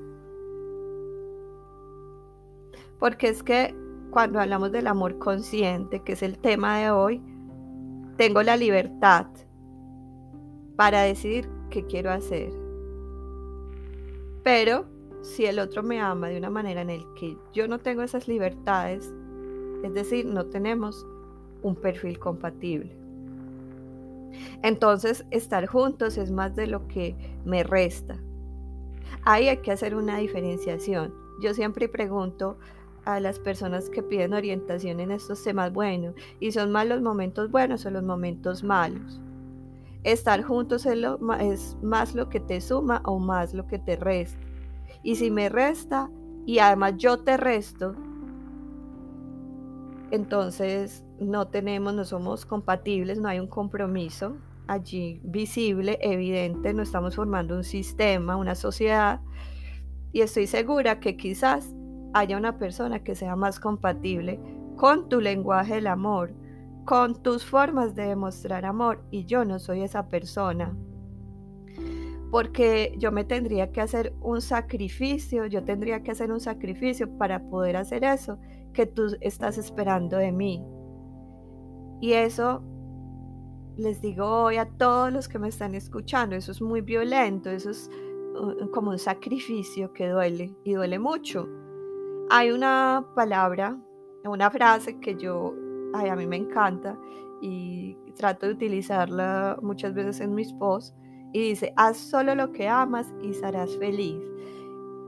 Porque 2.99 3.29
es 3.29 3.43
que 3.43 3.73
cuando 4.11 4.41
hablamos 4.41 4.73
del 4.73 4.87
amor 4.87 5.17
consciente, 5.19 6.03
que 6.03 6.13
es 6.13 6.21
el 6.21 6.37
tema 6.37 6.79
de 6.79 6.91
hoy, 6.91 7.21
tengo 8.17 8.43
la 8.43 8.57
libertad 8.57 9.27
para 10.75 11.03
decidir 11.03 11.49
qué 11.69 11.85
quiero 11.85 12.11
hacer. 12.11 12.51
Pero 14.43 14.83
si 15.21 15.45
el 15.45 15.59
otro 15.59 15.81
me 15.81 16.01
ama 16.01 16.27
de 16.27 16.37
una 16.39 16.49
manera 16.49 16.81
en 16.81 16.87
la 16.87 17.05
que 17.17 17.37
yo 17.53 17.69
no 17.69 17.79
tengo 17.79 18.01
esas 18.01 18.27
libertades, 18.27 19.13
es 19.81 19.93
decir, 19.93 20.25
no 20.25 20.47
tenemos 20.47 21.07
un 21.61 21.77
perfil 21.77 22.19
compatible. 22.19 23.06
Entonces, 24.63 25.25
estar 25.31 25.65
juntos 25.67 26.17
es 26.17 26.31
más 26.31 26.55
de 26.55 26.67
lo 26.67 26.87
que 26.87 27.15
me 27.45 27.63
resta. 27.63 28.17
Ahí 29.23 29.47
hay 29.47 29.57
que 29.57 29.71
hacer 29.71 29.95
una 29.95 30.17
diferenciación. 30.17 31.13
Yo 31.41 31.53
siempre 31.53 31.87
pregunto, 31.87 32.57
a 33.07 33.21
las 33.21 33.39
personas 33.39 33.89
que 33.89 34.03
piden 34.03 34.33
orientación 34.33 34.99
en 34.99 35.11
estos 35.11 35.41
temas, 35.41 35.71
bueno, 35.71 36.13
y 36.41 36.51
son 36.51 36.73
más 36.73 36.85
los 36.85 37.01
momentos 37.01 37.49
buenos 37.49 37.85
o 37.85 37.89
los 37.89 38.03
momentos 38.03 38.65
malos. 38.65 39.21
Estar 40.03 40.43
juntos 40.43 40.85
es, 40.85 40.99
es 41.39 41.77
más 41.81 42.13
lo 42.15 42.27
que 42.27 42.41
te 42.41 42.59
suma 42.59 43.01
o 43.05 43.17
más 43.17 43.53
lo 43.53 43.65
que 43.65 43.79
te 43.79 43.95
resta. 43.95 44.37
Y 45.03 45.15
si 45.15 45.31
me 45.31 45.47
resta 45.47 46.09
y 46.45 46.59
además 46.59 46.95
yo 46.97 47.19
te 47.19 47.37
resto, 47.37 47.95
entonces 50.11 51.05
no 51.19 51.47
tenemos, 51.47 51.93
no 51.93 52.05
somos 52.05 52.45
compatibles, 52.45 53.19
no 53.19 53.29
hay 53.29 53.39
un 53.39 53.47
compromiso 53.47 54.37
allí 54.67 55.21
visible, 55.23 55.97
evidente, 56.01 56.73
no 56.73 56.83
estamos 56.83 57.15
formando 57.15 57.55
un 57.55 57.63
sistema, 57.63 58.35
una 58.35 58.55
sociedad. 58.55 59.21
Y 60.11 60.21
estoy 60.21 60.47
segura 60.47 60.99
que 60.99 61.17
quizás 61.17 61.73
haya 62.13 62.37
una 62.37 62.57
persona 62.57 63.03
que 63.03 63.15
sea 63.15 63.35
más 63.35 63.59
compatible 63.59 64.39
con 64.75 65.09
tu 65.09 65.21
lenguaje 65.21 65.75
del 65.75 65.87
amor, 65.87 66.33
con 66.85 67.21
tus 67.21 67.45
formas 67.45 67.95
de 67.95 68.07
demostrar 68.07 68.65
amor 68.65 69.03
y 69.11 69.25
yo 69.25 69.43
no 69.45 69.59
soy 69.59 69.81
esa 69.81 70.07
persona. 70.07 70.75
Porque 72.31 72.93
yo 72.97 73.11
me 73.11 73.23
tendría 73.23 73.71
que 73.71 73.81
hacer 73.81 74.13
un 74.21 74.41
sacrificio, 74.41 75.45
yo 75.45 75.63
tendría 75.63 76.03
que 76.03 76.11
hacer 76.11 76.31
un 76.31 76.41
sacrificio 76.41 77.17
para 77.17 77.49
poder 77.49 77.77
hacer 77.77 78.03
eso 78.03 78.37
que 78.73 78.85
tú 78.85 79.15
estás 79.21 79.57
esperando 79.57 80.17
de 80.17 80.31
mí. 80.31 80.63
Y 81.99 82.13
eso 82.13 82.61
les 83.77 84.01
digo 84.01 84.25
hoy 84.25 84.57
a 84.57 84.65
todos 84.65 85.11
los 85.11 85.27
que 85.27 85.39
me 85.39 85.49
están 85.49 85.75
escuchando, 85.75 86.35
eso 86.35 86.51
es 86.51 86.61
muy 86.61 86.81
violento, 86.81 87.49
eso 87.49 87.69
es 87.69 87.89
uh, 88.35 88.69
como 88.71 88.91
un 88.91 88.99
sacrificio 88.99 89.93
que 89.93 90.09
duele 90.09 90.55
y 90.63 90.73
duele 90.73 90.99
mucho. 90.99 91.47
Hay 92.29 92.51
una 92.51 93.05
palabra, 93.15 93.77
una 94.25 94.49
frase 94.49 94.99
que 94.99 95.15
yo, 95.15 95.53
a 95.93 96.15
mí 96.15 96.27
me 96.27 96.37
encanta 96.37 96.97
y 97.41 97.95
trato 98.15 98.47
de 98.47 98.53
utilizarla 98.53 99.57
muchas 99.61 99.93
veces 99.93 100.19
en 100.19 100.33
mis 100.33 100.51
posts 100.53 100.95
y 101.33 101.49
dice, 101.49 101.73
haz 101.75 101.97
solo 101.97 102.35
lo 102.35 102.51
que 102.51 102.67
amas 102.67 103.13
y 103.21 103.33
serás 103.33 103.77
feliz. 103.77 104.21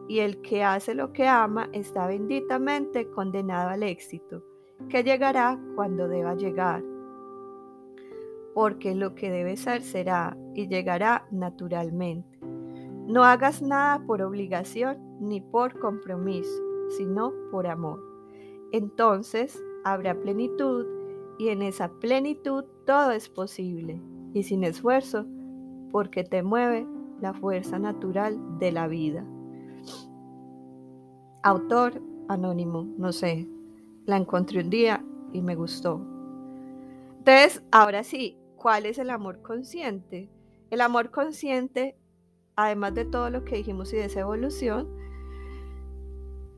Y 0.08 0.19
el 0.19 0.41
que 0.41 0.63
hace 0.63 0.93
lo 0.93 1.12
que 1.13 1.27
ama 1.27 1.69
está 1.74 2.08
benditamente 2.08 3.10
condenado 3.12 3.69
al 3.69 3.84
éxito, 3.84 4.43
que 4.88 5.03
llegará 5.03 5.59
cuando 5.75 6.07
deba 6.07 6.36
llegar. 6.36 6.83
Porque 8.53 8.95
lo 8.95 9.15
que 9.15 9.29
debe 9.29 9.57
ser 9.57 9.81
será 9.83 10.38
y 10.53 10.67
llegará 10.67 11.27
naturalmente. 11.31 12.39
No 13.07 13.24
hagas 13.24 13.62
nada 13.62 14.05
por 14.05 14.21
obligación 14.21 14.98
ni 15.19 15.41
por 15.41 15.79
compromiso 15.79 16.69
sino 16.89 17.33
por 17.51 17.67
amor. 17.67 18.03
Entonces 18.71 19.63
habrá 19.83 20.19
plenitud 20.19 20.86
y 21.38 21.50
en 21.50 21.62
esa 21.62 21.89
plenitud 22.00 22.65
todo 22.86 23.12
es 23.12 23.29
posible 23.29 24.01
y 24.33 24.43
sin 24.43 24.63
esfuerzo 24.63 25.25
porque 25.91 26.24
te 26.24 26.43
mueve 26.43 26.88
la 27.21 27.33
fuerza 27.33 27.79
natural 27.79 28.59
de 28.59 28.71
la 28.71 28.88
vida. 28.88 29.25
Autor 31.41 32.01
anónimo, 32.27 32.86
no 32.98 33.12
sé, 33.12 33.48
la 34.06 34.18
encontré 34.18 34.62
un 34.62 34.70
día 34.70 35.03
y 35.34 35.41
me 35.41 35.56
gustó. 35.56 36.01
Entonces, 37.20 37.62
ahora 37.72 38.03
sí, 38.03 38.38
¿cuál 38.56 38.86
es 38.86 38.98
el 38.98 39.10
amor 39.10 39.41
consciente? 39.41 40.29
El 40.70 40.82
amor 40.82 41.12
consciente, 41.12 41.96
además 42.56 42.94
de 42.96 43.06
todo 43.06 43.29
lo 43.29 43.44
que 43.44 43.58
dijimos 43.58 43.94
y 43.94 43.98
de 43.98 44.06
esa 44.06 44.22
evolución, 44.22 44.88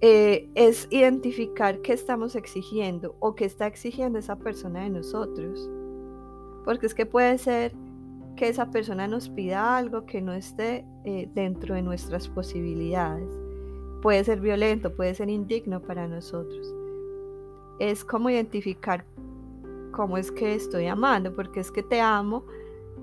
eh, 0.01 0.49
es 0.55 0.87
identificar 0.89 1.81
qué 1.81 1.93
estamos 1.93 2.35
exigiendo 2.35 3.15
o 3.19 3.35
qué 3.35 3.45
está 3.45 3.67
exigiendo 3.67 4.17
esa 4.17 4.35
persona 4.35 4.81
de 4.81 4.89
nosotros. 4.89 5.69
Porque 6.65 6.87
es 6.87 6.95
que 6.95 7.05
puede 7.05 7.37
ser 7.37 7.73
que 8.35 8.47
esa 8.47 8.71
persona 8.71 9.07
nos 9.07 9.29
pida 9.29 9.77
algo 9.77 10.05
que 10.05 10.21
no 10.21 10.33
esté 10.33 10.85
eh, 11.05 11.29
dentro 11.33 11.75
de 11.75 11.81
nuestras 11.81 12.27
posibilidades. 12.29 13.29
Puede 14.01 14.23
ser 14.23 14.39
violento, 14.41 14.95
puede 14.95 15.13
ser 15.13 15.29
indigno 15.29 15.81
para 15.81 16.07
nosotros. 16.07 16.73
Es 17.81 18.05
como 18.05 18.29
identificar 18.29 19.05
cómo 19.91 20.19
es 20.19 20.31
que 20.31 20.53
estoy 20.53 20.85
amando, 20.85 21.33
porque 21.35 21.61
es 21.61 21.71
que 21.71 21.81
te 21.81 21.99
amo, 21.99 22.45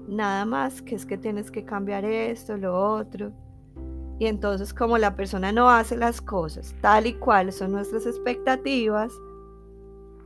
nada 0.06 0.44
más 0.44 0.82
que 0.82 0.94
es 0.94 1.04
que 1.04 1.18
tienes 1.18 1.50
que 1.50 1.64
cambiar 1.64 2.04
esto, 2.04 2.56
lo 2.56 2.78
otro. 2.94 3.32
Y 4.20 4.26
entonces 4.26 4.72
como 4.72 4.96
la 4.96 5.16
persona 5.16 5.50
no 5.50 5.68
hace 5.68 5.96
las 5.96 6.20
cosas 6.20 6.76
tal 6.80 7.08
y 7.08 7.14
cual 7.14 7.50
son 7.50 7.72
nuestras 7.72 8.06
expectativas, 8.06 9.12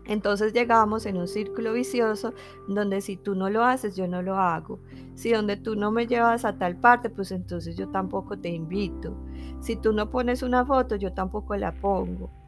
entonces 0.04 0.52
llegamos 0.52 1.06
en 1.06 1.16
un 1.16 1.28
círculo 1.28 1.72
vicioso 1.72 2.34
donde 2.68 3.00
si 3.00 3.16
tú 3.16 3.34
no 3.34 3.48
lo 3.48 3.64
haces, 3.64 3.96
yo 3.96 4.06
no 4.06 4.20
lo 4.20 4.36
hago. 4.36 4.80
Si 5.14 5.32
donde 5.32 5.56
tú 5.56 5.76
no 5.76 5.90
me 5.90 6.06
llevas 6.06 6.44
a 6.44 6.58
tal 6.58 6.76
parte, 6.76 7.08
pues 7.08 7.32
entonces 7.32 7.74
yo 7.74 7.88
tampoco 7.88 8.38
te 8.38 8.50
invito. 8.50 9.16
Si 9.60 9.76
tú 9.76 9.94
no 9.94 10.10
pones 10.10 10.42
una 10.42 10.66
foto, 10.66 10.96
yo 10.96 11.14
tampoco 11.14 11.56
la 11.56 11.72
pongo. 11.72 12.41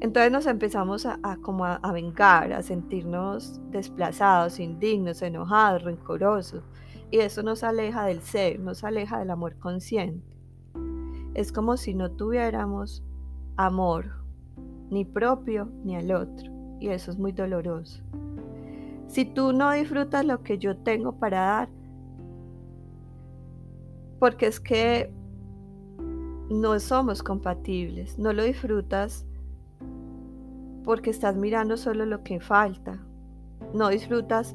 Entonces 0.00 0.32
nos 0.32 0.46
empezamos 0.46 1.04
a, 1.04 1.18
como 1.42 1.66
a, 1.66 1.92
vengar, 1.92 2.54
a 2.54 2.62
sentirnos 2.62 3.60
desplazados, 3.70 4.58
indignos, 4.58 5.20
enojados, 5.20 5.82
rencorosos. 5.82 6.62
Y 7.10 7.18
eso 7.18 7.42
nos 7.42 7.62
aleja 7.62 8.06
del 8.06 8.22
ser, 8.22 8.60
nos 8.60 8.82
aleja 8.82 9.18
del 9.18 9.30
amor 9.30 9.58
consciente. 9.58 10.36
Es 11.34 11.52
como 11.52 11.76
si 11.76 11.92
no 11.94 12.10
tuviéramos 12.10 13.04
amor, 13.56 14.24
ni 14.88 15.04
propio 15.04 15.68
ni 15.84 15.96
al 15.96 16.12
otro. 16.12 16.50
Y 16.80 16.88
eso 16.88 17.10
es 17.10 17.18
muy 17.18 17.32
doloroso. 17.32 18.02
Si 19.06 19.26
tú 19.26 19.52
no 19.52 19.70
disfrutas 19.72 20.24
lo 20.24 20.42
que 20.42 20.56
yo 20.56 20.78
tengo 20.78 21.12
para 21.12 21.40
dar, 21.40 21.68
porque 24.18 24.46
es 24.46 24.60
que 24.60 25.12
no 26.48 26.80
somos 26.80 27.22
compatibles, 27.22 28.18
no 28.18 28.32
lo 28.32 28.44
disfrutas 28.44 29.26
porque 30.84 31.10
estás 31.10 31.36
mirando 31.36 31.76
solo 31.76 32.06
lo 32.06 32.22
que 32.22 32.40
falta, 32.40 33.04
no 33.74 33.88
disfrutas 33.88 34.54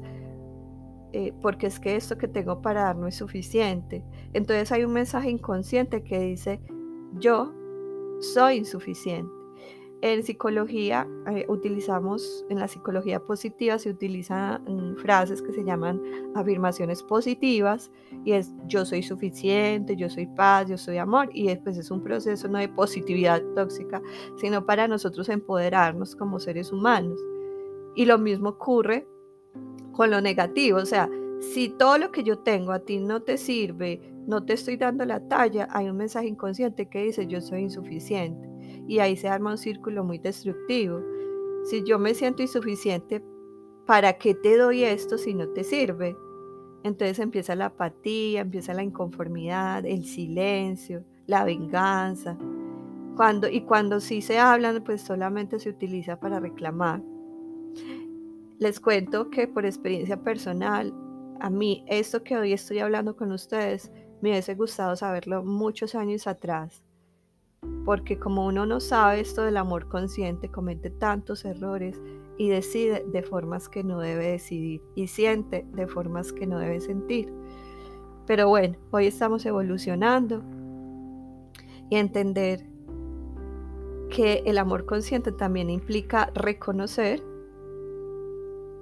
eh, 1.12 1.32
porque 1.40 1.66
es 1.68 1.80
que 1.80 1.96
esto 1.96 2.18
que 2.18 2.28
tengo 2.28 2.60
para 2.60 2.82
dar 2.82 2.96
no 2.96 3.06
es 3.06 3.14
suficiente. 3.14 4.04
Entonces 4.34 4.70
hay 4.72 4.84
un 4.84 4.92
mensaje 4.92 5.30
inconsciente 5.30 6.02
que 6.02 6.18
dice, 6.18 6.60
yo 7.14 7.52
soy 8.20 8.56
insuficiente. 8.56 9.35
En 10.02 10.22
psicología 10.22 11.08
eh, 11.26 11.46
utilizamos, 11.48 12.44
en 12.50 12.58
la 12.58 12.68
psicología 12.68 13.18
positiva 13.18 13.78
se 13.78 13.90
utilizan 13.90 14.62
mm, 14.64 14.96
frases 14.96 15.40
que 15.40 15.52
se 15.52 15.64
llaman 15.64 16.02
afirmaciones 16.34 17.02
positivas 17.02 17.90
y 18.24 18.32
es 18.32 18.52
yo 18.66 18.84
soy 18.84 19.02
suficiente, 19.02 19.96
yo 19.96 20.10
soy 20.10 20.26
paz, 20.26 20.68
yo 20.68 20.76
soy 20.76 20.98
amor 20.98 21.30
y 21.32 21.46
después 21.46 21.78
es 21.78 21.90
un 21.90 22.02
proceso 22.02 22.46
no 22.46 22.58
de 22.58 22.68
positividad 22.68 23.42
tóxica, 23.54 24.02
sino 24.36 24.66
para 24.66 24.86
nosotros 24.86 25.30
empoderarnos 25.30 26.14
como 26.14 26.40
seres 26.40 26.72
humanos. 26.72 27.18
Y 27.94 28.04
lo 28.04 28.18
mismo 28.18 28.50
ocurre 28.50 29.06
con 29.92 30.10
lo 30.10 30.20
negativo, 30.20 30.78
o 30.78 30.84
sea, 30.86 31.08
si 31.40 31.70
todo 31.70 31.96
lo 31.96 32.12
que 32.12 32.22
yo 32.22 32.38
tengo 32.38 32.72
a 32.72 32.80
ti 32.80 32.98
no 32.98 33.22
te 33.22 33.38
sirve, 33.38 34.00
no 34.26 34.44
te 34.44 34.52
estoy 34.54 34.76
dando 34.76 35.06
la 35.06 35.26
talla, 35.26 35.68
hay 35.70 35.88
un 35.88 35.96
mensaje 35.96 36.26
inconsciente 36.26 36.86
que 36.86 37.04
dice 37.04 37.26
yo 37.26 37.40
soy 37.40 37.62
insuficiente. 37.62 38.45
Y 38.88 39.00
ahí 39.00 39.16
se 39.16 39.28
arma 39.28 39.52
un 39.52 39.58
círculo 39.58 40.04
muy 40.04 40.18
destructivo. 40.18 41.00
Si 41.64 41.82
yo 41.84 41.98
me 41.98 42.14
siento 42.14 42.42
insuficiente, 42.42 43.22
¿para 43.86 44.14
qué 44.18 44.34
te 44.34 44.56
doy 44.56 44.84
esto 44.84 45.18
si 45.18 45.34
no 45.34 45.48
te 45.48 45.64
sirve? 45.64 46.16
Entonces 46.84 47.18
empieza 47.18 47.56
la 47.56 47.66
apatía, 47.66 48.42
empieza 48.42 48.72
la 48.72 48.84
inconformidad, 48.84 49.84
el 49.84 50.04
silencio, 50.04 51.04
la 51.26 51.44
venganza. 51.44 52.38
Cuando, 53.16 53.48
y 53.48 53.62
cuando 53.62 53.98
sí 53.98 54.22
se 54.22 54.38
hablan, 54.38 54.84
pues 54.84 55.02
solamente 55.02 55.58
se 55.58 55.70
utiliza 55.70 56.20
para 56.20 56.38
reclamar. 56.38 57.02
Les 58.58 58.78
cuento 58.78 59.30
que 59.30 59.48
por 59.48 59.66
experiencia 59.66 60.22
personal, 60.22 60.94
a 61.40 61.50
mí 61.50 61.84
esto 61.88 62.22
que 62.22 62.36
hoy 62.36 62.52
estoy 62.52 62.78
hablando 62.78 63.16
con 63.16 63.32
ustedes, 63.32 63.90
me 64.20 64.30
hubiese 64.30 64.54
gustado 64.54 64.96
saberlo 64.96 65.44
muchos 65.44 65.94
años 65.94 66.26
atrás, 66.26 66.82
porque 67.84 68.18
como 68.18 68.46
uno 68.46 68.66
no 68.66 68.80
sabe 68.80 69.20
esto 69.20 69.42
del 69.42 69.56
amor 69.56 69.88
consciente, 69.88 70.50
comete 70.50 70.90
tantos 70.90 71.44
errores 71.44 72.00
y 72.36 72.48
decide 72.48 73.04
de 73.06 73.22
formas 73.22 73.68
que 73.68 73.84
no 73.84 74.00
debe 74.00 74.32
decidir 74.32 74.82
y 74.94 75.06
siente 75.06 75.66
de 75.72 75.86
formas 75.86 76.32
que 76.32 76.46
no 76.46 76.58
debe 76.58 76.80
sentir. 76.80 77.32
Pero 78.26 78.48
bueno, 78.48 78.76
hoy 78.90 79.06
estamos 79.06 79.46
evolucionando 79.46 80.42
y 81.88 81.96
entender 81.96 82.66
que 84.10 84.42
el 84.46 84.58
amor 84.58 84.84
consciente 84.84 85.32
también 85.32 85.70
implica 85.70 86.30
reconocer 86.34 87.22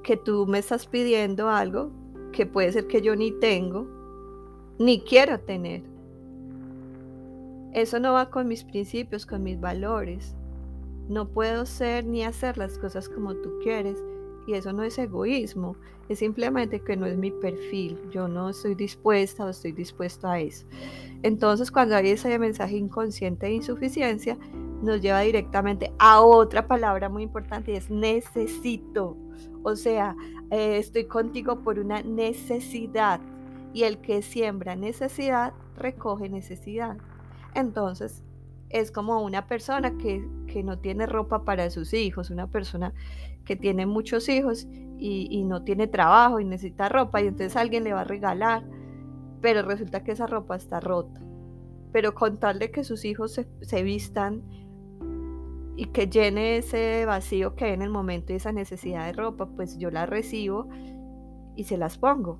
que 0.03 0.17
tú 0.17 0.47
me 0.47 0.59
estás 0.59 0.87
pidiendo 0.87 1.49
algo 1.49 1.91
que 2.33 2.47
puede 2.47 2.73
ser 2.73 2.87
que 2.87 3.01
yo 3.01 3.17
ni 3.17 3.33
tengo, 3.33 3.87
ni 4.79 5.01
quiero 5.01 5.41
tener. 5.41 5.94
Eso 7.75 7.99
no 7.99 8.13
va 8.13 8.31
con 8.31 8.47
mis 8.47 8.63
principios, 8.63 9.27
con 9.27 9.43
mis 9.43 9.61
valores. 9.61 10.37
No 11.09 11.29
puedo 11.29 11.67
ser 11.67 12.07
ni 12.07 12.25
hacer 12.25 12.57
las 12.57 12.79
cosas 12.79 13.09
como 13.09 13.35
tú 13.35 13.59
quieres. 13.63 13.99
Y 14.47 14.55
eso 14.55 14.73
no 14.73 14.85
es 14.85 14.97
egoísmo, 14.99 15.75
es 16.09 16.19
simplemente 16.19 16.81
que 16.81 16.97
no 16.97 17.07
es 17.07 17.17
mi 17.17 17.31
perfil. 17.31 17.99
Yo 18.11 18.29
no 18.29 18.51
estoy 18.51 18.75
dispuesta 18.75 19.45
o 19.45 19.49
estoy 19.49 19.73
dispuesto 19.73 20.29
a 20.29 20.39
eso. 20.39 20.67
Entonces, 21.23 21.71
cuando 21.71 21.97
hay 21.97 22.11
ese 22.11 22.39
mensaje 22.39 22.77
inconsciente 22.77 23.47
de 23.47 23.55
insuficiencia, 23.55 24.39
nos 24.83 25.01
lleva 25.01 25.21
directamente 25.21 25.93
a 25.99 26.21
otra 26.21 26.69
palabra 26.69 27.09
muy 27.09 27.23
importante 27.23 27.73
y 27.73 27.77
es 27.77 27.91
necesito. 27.91 29.17
O 29.63 29.75
sea, 29.75 30.15
eh, 30.51 30.77
estoy 30.79 31.07
contigo 31.07 31.63
por 31.63 31.79
una 31.79 32.03
necesidad 32.03 33.21
y 33.73 33.85
el 33.85 33.99
que 33.99 34.23
siembra 34.23 34.77
necesidad 34.77 35.55
recoge 35.77 36.29
necesidad. 36.29 36.99
Entonces, 37.55 38.23
es 38.71 38.91
como 38.91 39.23
una 39.23 39.47
persona 39.47 39.97
que, 39.97 40.27
que, 40.49 40.63
no 40.63 40.79
tiene 40.79 41.07
ropa 41.07 41.45
para 41.45 41.71
sus 41.71 41.95
hijos, 41.95 42.31
una 42.31 42.49
persona 42.49 42.93
que 43.45 43.57
tiene 43.57 43.87
muchos 43.87 44.29
hijos 44.29 44.67
y, 44.99 45.45
no 45.45 45.63
tiene 45.63 45.87
trabajo 45.87 46.41
y 46.41 46.45
necesita 46.45 46.89
ropa 46.89 47.21
y 47.21 47.27
entonces 47.27 47.57
alguien 47.57 47.85
le 47.85 47.93
va 47.93 48.01
a 48.01 48.05
regalar, 48.05 48.65
pero 49.41 49.63
resulta 49.63 50.03
que 50.03 50.13
esa 50.13 50.27
ropa 50.27 50.57
está 50.57 50.81
rota. 50.81 51.21
Pero 51.93 52.15
con 52.15 52.39
tal 52.39 52.59
de 52.59 52.71
que 52.71 52.85
sus 52.85 53.05
hijos 53.05 53.33
se, 53.33 53.47
se 53.61 53.83
vistan 53.83 54.43
y 55.77 55.87
que 55.87 56.09
llene 56.09 56.57
ese 56.57 57.05
vacío 57.07 57.55
que 57.55 57.67
hay 57.67 57.73
en 57.73 57.83
el 57.83 57.91
momento 57.91 58.33
y 58.33 58.37
esa 58.37 58.53
necesidad 58.53 59.07
de 59.07 59.13
ropa, 59.13 59.47
pues 59.47 59.79
yo 59.79 59.91
la 59.91 60.07
recibo 60.07 60.69
y 61.57 61.65
se 61.65 61.77
las 61.77 61.99
pongo. 61.99 62.39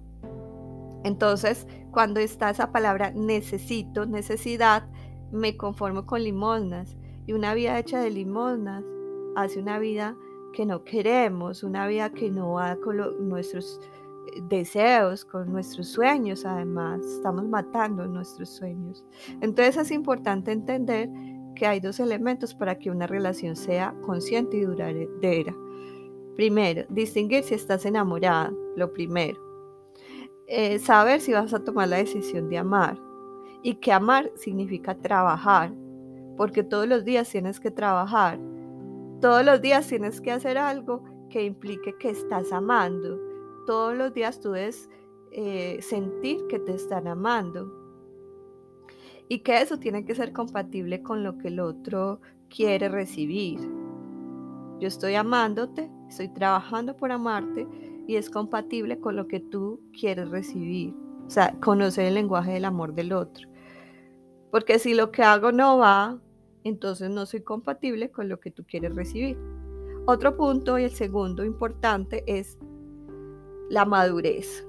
Entonces, 1.05 1.67
cuando 1.91 2.19
está 2.21 2.51
esa 2.51 2.73
palabra 2.73 3.11
necesito, 3.11 4.07
necesidad, 4.07 4.89
me 5.35 5.57
conformo 5.57 6.07
con 6.07 6.23
limosnas. 6.23 6.97
Y 7.27 7.33
una 7.33 7.55
vida 7.55 7.79
hecha 7.79 8.01
de 8.01 8.11
limosnas 8.11 8.85
hace 9.37 9.59
una 9.61 9.79
vida 9.79 10.17
que 10.53 10.65
no 10.65 10.85
queremos, 10.85 11.63
una 11.65 11.87
vida 11.87 12.11
que 12.11 12.31
no 12.31 12.53
va 12.53 12.77
con 12.77 13.29
nuestros 13.29 13.81
eh, 14.35 14.41
deseos, 14.49 15.25
con 15.25 15.53
nuestros 15.53 15.89
sueños, 15.89 16.45
además, 16.45 17.05
estamos 17.05 17.45
matando 17.49 18.07
nuestros 18.07 18.51
sueños. 18.51 19.05
Entonces 19.41 19.77
es 19.77 19.91
importante 19.91 20.53
entender 20.53 21.11
que 21.57 21.67
hay 21.67 21.81
dos 21.81 22.01
elementos 22.01 22.55
para 22.55 22.79
que 22.79 22.91
una 22.91 23.07
relación 23.07 23.57
sea 23.57 23.95
consciente 24.03 24.57
y 24.57 24.63
duradera. 24.63 25.55
Primero, 26.37 26.85
distinguir 26.89 27.45
si 27.45 27.55
estás 27.55 27.85
enamorada, 27.85 28.53
lo 28.77 28.93
primero. 28.93 29.41
Eh, 30.47 30.79
saber 30.79 31.21
si 31.21 31.33
vas 31.33 31.55
a 31.55 31.63
tomar 31.63 31.89
la 31.89 31.97
decisión 31.97 32.49
de 32.49 32.59
amar. 32.59 32.99
Y 33.65 33.75
que 33.77 33.93
amar 33.93 34.31
significa 34.37 34.95
trabajar, 34.95 35.73
porque 36.37 36.63
todos 36.63 36.87
los 36.87 37.05
días 37.05 37.29
tienes 37.29 37.59
que 37.59 37.73
trabajar. 37.73 38.39
Todos 39.21 39.45
los 39.45 39.61
días 39.61 39.89
tienes 39.89 40.21
que 40.21 40.31
hacer 40.31 40.57
algo 40.57 41.03
que 41.31 41.43
implique 41.45 41.97
que 41.99 42.11
estás 42.11 42.53
amando. 42.53 43.19
Todos 43.67 43.97
los 43.97 44.15
días 44.15 44.39
tú 44.39 44.53
debes 44.53 44.89
eh, 45.33 45.79
sentir 45.81 46.47
que 46.49 46.61
te 46.61 46.75
están 46.75 47.09
amando 47.09 47.85
y 49.29 49.41
que 49.41 49.61
eso 49.61 49.79
tiene 49.79 50.05
que 50.05 50.15
ser 50.15 50.33
compatible 50.33 51.03
con 51.03 51.25
lo 51.25 51.39
que 51.39 51.49
el 51.49 51.59
otro 51.59 52.21
quiere 52.49 52.89
recibir. 52.89 53.59
Yo 54.81 54.89
estoy 54.89 55.15
amándote, 55.15 55.91
estoy 56.09 56.29
trabajando 56.29 56.97
por 56.97 57.11
amarte 57.11 57.67
y 58.07 58.17
es 58.17 58.29
compatible 58.29 58.99
con 58.99 59.17
lo 59.17 59.27
que 59.27 59.41
tú 59.41 59.81
quieres 59.99 60.29
recibir. 60.29 60.95
O 61.27 61.31
sea, 61.31 61.55
conocer 61.61 62.07
el 62.07 62.15
lenguaje 62.15 62.53
del 62.53 62.67
amor 62.67 62.95
del 62.95 63.13
otro. 63.13 63.49
Porque 64.55 64.79
si 64.79 64.95
lo 64.95 65.11
que 65.11 65.25
hago 65.25 65.51
no 65.51 65.79
va, 65.79 66.17
entonces 66.63 67.11
no 67.11 67.27
soy 67.27 67.41
compatible 67.41 68.13
con 68.13 68.29
lo 68.29 68.39
que 68.39 68.53
tú 68.53 68.63
quieres 68.65 68.95
recibir. 68.95 69.37
Otro 70.07 70.37
punto 70.37 70.79
y 70.79 70.85
el 70.85 70.93
segundo 70.93 71.45
importante 71.45 72.23
es 72.29 72.57
la 73.69 73.85
madurez. 73.85 74.65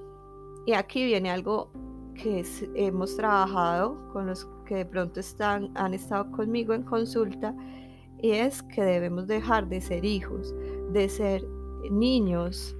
Y 0.66 0.72
aquí 0.72 1.04
viene 1.04 1.30
algo 1.30 1.70
que 2.14 2.44
hemos 2.74 3.14
trabajado 3.14 3.96
con 4.12 4.26
los 4.26 4.48
que 4.64 4.74
de 4.74 4.86
pronto 4.86 5.20
están, 5.20 5.70
han 5.76 5.94
estado 5.94 6.32
conmigo 6.32 6.74
en 6.74 6.82
consulta, 6.82 7.54
y 8.20 8.32
es 8.32 8.64
que 8.64 8.82
debemos 8.82 9.28
dejar 9.28 9.68
de 9.68 9.80
ser 9.80 10.04
hijos, 10.04 10.52
de 10.90 11.08
ser 11.08 11.46
niños. 11.92 12.76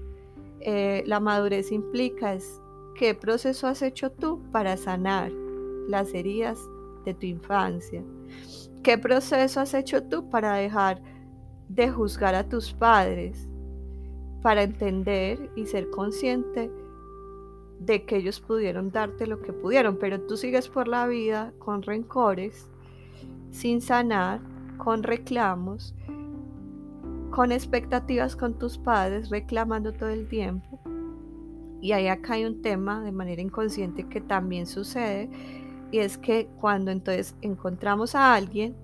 Eh, 0.58 1.04
la 1.06 1.20
madurez 1.20 1.70
implica 1.70 2.34
es 2.34 2.60
qué 2.96 3.14
proceso 3.14 3.68
has 3.68 3.80
hecho 3.80 4.10
tú 4.10 4.42
para 4.50 4.76
sanar 4.76 5.30
las 5.86 6.12
heridas 6.12 6.58
de 7.06 7.14
tu 7.14 7.24
infancia. 7.24 8.04
¿Qué 8.82 8.98
proceso 8.98 9.60
has 9.60 9.72
hecho 9.72 10.02
tú 10.02 10.28
para 10.28 10.56
dejar 10.56 11.00
de 11.68 11.88
juzgar 11.90 12.34
a 12.34 12.48
tus 12.48 12.72
padres? 12.72 13.48
Para 14.42 14.64
entender 14.64 15.50
y 15.56 15.66
ser 15.66 15.88
consciente 15.90 16.70
de 17.80 18.04
que 18.04 18.16
ellos 18.16 18.40
pudieron 18.40 18.90
darte 18.90 19.26
lo 19.26 19.40
que 19.40 19.52
pudieron, 19.52 19.96
pero 19.98 20.20
tú 20.20 20.36
sigues 20.36 20.68
por 20.68 20.88
la 20.88 21.06
vida 21.06 21.52
con 21.58 21.82
rencores, 21.82 22.68
sin 23.50 23.80
sanar, 23.80 24.40
con 24.76 25.02
reclamos, 25.02 25.94
con 27.30 27.52
expectativas 27.52 28.34
con 28.36 28.58
tus 28.58 28.78
padres, 28.78 29.30
reclamando 29.30 29.92
todo 29.92 30.10
el 30.10 30.28
tiempo. 30.28 30.80
Y 31.80 31.92
ahí 31.92 32.08
acá 32.08 32.34
hay 32.34 32.44
un 32.44 32.62
tema 32.62 33.02
de 33.02 33.12
manera 33.12 33.42
inconsciente 33.42 34.08
que 34.08 34.20
también 34.20 34.66
sucede, 34.66 35.28
y 35.90 35.98
es 35.98 36.18
que 36.18 36.48
cuando 36.60 36.90
entonces 36.90 37.34
encontramos 37.42 38.14
a 38.14 38.34
alguien, 38.34 38.76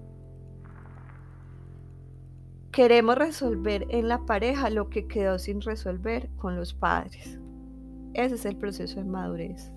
queremos 2.71 3.17
resolver 3.17 3.87
en 3.91 4.09
la 4.09 4.25
pareja 4.25 4.71
lo 4.71 4.89
que 4.89 5.07
quedó 5.07 5.39
sin 5.39 5.61
resolver 5.61 6.31
con 6.39 6.57
los 6.57 6.73
padres. 6.73 7.39
Ese 8.15 8.35
es 8.35 8.45
el 8.45 8.57
proceso 8.57 9.01
de 9.01 9.05
madurez. 9.05 9.73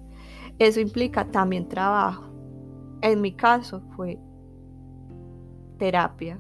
Eso 0.60 0.80
implica 0.80 1.26
también 1.26 1.68
trabajo. 1.68 2.26
En 3.02 3.22
mi 3.22 3.34
caso 3.34 3.82
fue 3.96 4.20
terapia, 5.78 6.40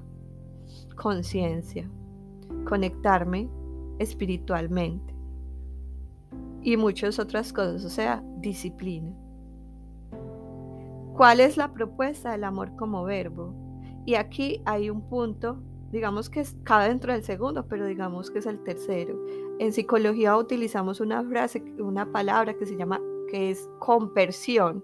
conciencia, 0.95 1.89
conectarme 2.65 3.49
espiritualmente 3.99 5.13
y 6.61 6.77
muchas 6.77 7.19
otras 7.19 7.53
cosas, 7.53 7.83
o 7.85 7.89
sea, 7.89 8.23
disciplina. 8.39 9.24
¿Cuál 11.15 11.39
es 11.39 11.55
la 11.55 11.71
propuesta 11.71 12.31
del 12.31 12.43
amor 12.43 12.75
como 12.75 13.05
verbo? 13.05 13.53
Y 14.05 14.15
aquí 14.15 14.61
hay 14.65 14.89
un 14.89 15.07
punto, 15.07 15.63
digamos 15.89 16.29
que 16.29 16.43
cabe 16.63 16.89
dentro 16.89 17.13
del 17.13 17.23
segundo, 17.23 17.69
pero 17.69 17.85
digamos 17.85 18.29
que 18.29 18.39
es 18.39 18.45
el 18.45 18.61
tercero. 18.63 19.17
En 19.59 19.71
psicología 19.71 20.35
utilizamos 20.35 20.99
una 20.99 21.23
frase, 21.23 21.63
una 21.79 22.11
palabra 22.11 22.55
que 22.55 22.65
se 22.65 22.75
llama, 22.75 22.99
que 23.29 23.49
es 23.49 23.69
compersión. 23.79 24.83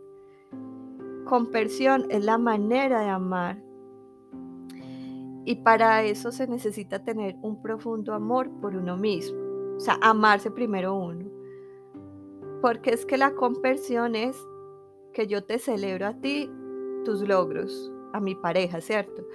Compersión 1.26 2.06
es 2.10 2.24
la 2.24 2.38
manera 2.38 3.02
de 3.02 3.10
amar. 3.10 3.62
Y 5.44 5.56
para 5.56 6.04
eso 6.04 6.32
se 6.32 6.48
necesita 6.48 7.04
tener 7.04 7.36
un 7.42 7.62
profundo 7.62 8.14
amor 8.14 8.50
por 8.62 8.78
uno 8.78 8.96
mismo. 8.96 9.38
O 9.76 9.80
sea, 9.82 9.98
amarse 10.02 10.50
primero 10.50 10.96
uno. 10.96 11.26
Porque 12.62 12.92
es 12.92 13.06
que 13.06 13.18
la 13.18 13.36
conversión 13.36 14.16
es 14.16 14.38
que 15.14 15.28
yo 15.28 15.44
te 15.44 15.60
celebro 15.60 16.08
a 16.08 16.14
ti 16.14 16.50
tus 17.06 17.22
logros, 17.28 17.92
a 18.14 18.20
mi 18.20 18.36
pareja, 18.36 18.82
¿cierto? 18.82 19.26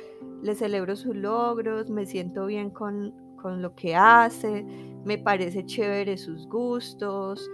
Le 0.42 0.54
celebro 0.54 0.96
sus 0.96 1.16
logros, 1.16 1.90
me 1.90 2.06
siento 2.06 2.46
bien 2.46 2.70
con, 2.70 3.12
con 3.40 3.62
lo 3.62 3.74
que 3.74 3.94
hace, 3.94 4.64
me 5.04 5.18
parece 5.18 5.64
chévere 5.64 6.16
sus 6.16 6.46
gustos. 6.48 7.50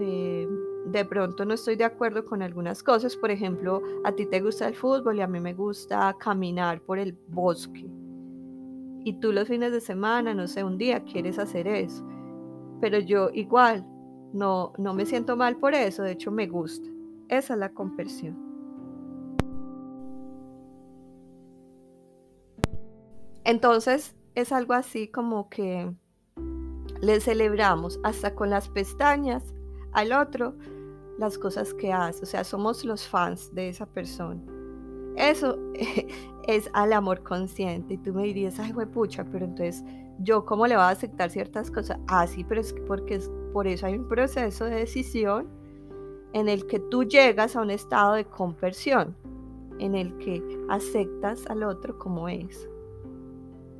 Eh, 0.00 0.48
de 0.86 1.04
pronto 1.04 1.44
no 1.44 1.54
estoy 1.54 1.76
de 1.76 1.84
acuerdo 1.84 2.24
con 2.24 2.42
algunas 2.42 2.82
cosas, 2.82 3.16
por 3.16 3.30
ejemplo, 3.30 3.82
a 4.04 4.12
ti 4.12 4.26
te 4.26 4.40
gusta 4.40 4.68
el 4.68 4.74
fútbol 4.74 5.16
y 5.16 5.22
a 5.22 5.26
mí 5.26 5.40
me 5.40 5.54
gusta 5.54 6.14
caminar 6.18 6.80
por 6.82 6.98
el 6.98 7.16
bosque. 7.28 7.86
Y 9.04 9.14
tú 9.20 9.32
los 9.32 9.48
fines 9.48 9.72
de 9.72 9.80
semana, 9.80 10.34
no 10.34 10.46
sé, 10.46 10.64
un 10.64 10.78
día 10.78 11.02
quieres 11.04 11.38
hacer 11.38 11.66
eso. 11.66 12.06
Pero 12.80 12.98
yo 12.98 13.30
igual 13.32 13.86
no, 14.32 14.72
no 14.78 14.94
me 14.94 15.06
siento 15.06 15.36
mal 15.36 15.56
por 15.56 15.74
eso, 15.74 16.02
de 16.02 16.12
hecho 16.12 16.30
me 16.30 16.46
gusta. 16.46 16.93
Esa 17.28 17.54
es 17.54 17.60
la 17.60 17.70
conversión. 17.70 18.36
Entonces 23.44 24.16
es 24.34 24.52
algo 24.52 24.72
así 24.72 25.08
como 25.08 25.48
que 25.48 25.94
le 27.00 27.20
celebramos 27.20 28.00
hasta 28.02 28.34
con 28.34 28.50
las 28.50 28.68
pestañas 28.68 29.54
al 29.92 30.12
otro 30.12 30.54
las 31.18 31.38
cosas 31.38 31.74
que 31.74 31.92
hace. 31.92 32.22
O 32.22 32.26
sea, 32.26 32.44
somos 32.44 32.84
los 32.84 33.06
fans 33.06 33.54
de 33.54 33.68
esa 33.68 33.86
persona. 33.86 34.40
Eso 35.16 35.58
es 36.48 36.70
al 36.72 36.92
amor 36.92 37.22
consciente. 37.22 37.94
Y 37.94 37.98
tú 37.98 38.14
me 38.14 38.24
dirías, 38.24 38.58
ay, 38.58 38.72
pucha, 38.92 39.24
pero 39.24 39.44
entonces 39.44 39.84
yo 40.18 40.44
cómo 40.44 40.66
le 40.66 40.76
voy 40.76 40.84
a 40.84 40.88
aceptar 40.88 41.30
ciertas 41.30 41.70
cosas. 41.70 41.98
Ah, 42.08 42.26
sí, 42.26 42.44
pero 42.44 42.60
es 42.60 42.72
que 42.72 42.80
porque 42.82 43.16
es, 43.16 43.30
por 43.52 43.66
eso 43.66 43.86
hay 43.86 43.94
un 43.98 44.08
proceso 44.08 44.64
de 44.64 44.76
decisión 44.76 45.48
en 46.34 46.48
el 46.48 46.66
que 46.66 46.80
tú 46.80 47.04
llegas 47.04 47.54
a 47.54 47.62
un 47.62 47.70
estado 47.70 48.14
de 48.14 48.24
conversión, 48.24 49.16
en 49.78 49.94
el 49.94 50.18
que 50.18 50.42
aceptas 50.68 51.46
al 51.46 51.62
otro 51.62 51.96
como 51.96 52.28
es. 52.28 52.68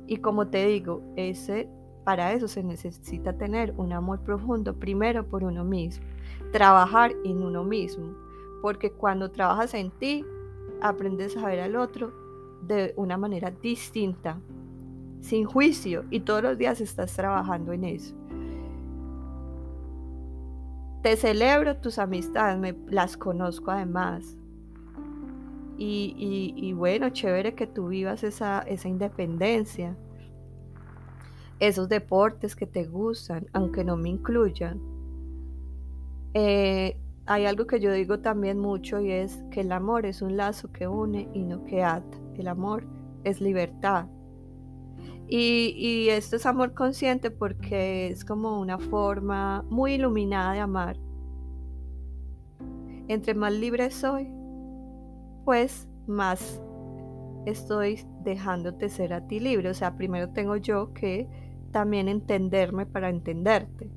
Y 0.07 0.17
como 0.17 0.47
te 0.47 0.65
digo, 0.65 1.01
ese, 1.17 1.69
para 2.05 2.31
eso 2.31 2.47
se 2.47 2.63
necesita 2.63 3.37
tener 3.37 3.73
un 3.75 3.91
amor 3.91 4.21
profundo, 4.21 4.73
primero 4.73 5.27
por 5.27 5.43
uno 5.43 5.65
mismo, 5.65 6.05
trabajar 6.53 7.13
en 7.25 7.43
uno 7.43 7.65
mismo, 7.65 8.15
porque 8.61 8.89
cuando 8.89 9.31
trabajas 9.31 9.73
en 9.73 9.91
ti, 9.91 10.25
aprendes 10.81 11.35
a 11.35 11.47
ver 11.47 11.59
al 11.59 11.75
otro 11.75 12.13
de 12.61 12.93
una 12.95 13.17
manera 13.17 13.51
distinta, 13.51 14.39
sin 15.19 15.45
juicio 15.45 16.05
y 16.09 16.21
todos 16.21 16.43
los 16.43 16.57
días 16.57 16.79
estás 16.79 17.13
trabajando 17.13 17.73
en 17.73 17.83
eso. 17.83 18.15
Te 21.05 21.15
celebro 21.17 21.77
tus 21.77 21.99
amistades, 21.99 22.57
me, 22.57 22.75
las 22.89 23.15
conozco 23.15 23.69
además. 23.69 24.35
Y, 25.77 26.73
bueno, 26.73 27.11
chévere 27.11 27.53
que 27.53 27.67
tú 27.67 27.89
vivas 27.89 28.23
esa, 28.23 28.61
esa 28.61 28.89
independencia, 28.89 29.95
esos 31.59 31.89
deportes 31.89 32.55
que 32.55 32.65
te 32.65 32.85
gustan, 32.85 33.45
aunque 33.53 33.83
no 33.83 33.97
me 33.97 34.09
incluyan. 34.09 34.81
Eh, 36.33 36.97
hay 37.27 37.45
algo 37.45 37.67
que 37.67 37.79
yo 37.79 37.91
digo 37.91 38.21
también 38.21 38.57
mucho 38.57 38.99
y 38.99 39.11
es 39.11 39.43
que 39.51 39.61
el 39.61 39.71
amor 39.73 40.07
es 40.07 40.23
un 40.23 40.35
lazo 40.35 40.71
que 40.71 40.87
une 40.87 41.29
y 41.35 41.43
no 41.43 41.65
que 41.65 41.83
ata. 41.83 42.17
El 42.35 42.47
amor 42.47 42.83
es 43.23 43.41
libertad. 43.41 44.07
Y, 45.27 46.07
esto 46.09 46.35
es 46.35 46.45
amor 46.45 46.73
consciente 46.73 47.31
porque 47.31 48.07
es 48.07 48.23
como 48.23 48.59
una 48.59 48.77
forma 48.77 49.63
muy 49.69 49.93
iluminada 49.93 50.53
de 50.53 50.59
amar. 50.59 50.97
Entre 53.07 53.33
más 53.33 53.53
libre 53.53 53.89
soy, 53.91 54.27
pues 55.43 55.87
más 56.07 56.61
estoy 57.45 57.99
dejándote 58.23 58.89
ser 58.89 59.13
a 59.13 59.27
ti 59.27 59.39
libre. 59.39 59.69
O 59.69 59.73
sea, 59.73 59.95
primero 59.95 60.29
tengo 60.29 60.57
yo 60.57 60.93
que 60.93 61.27
también 61.71 62.07
entenderme 62.07 62.85
para 62.85 63.09
entenderte. 63.09 63.89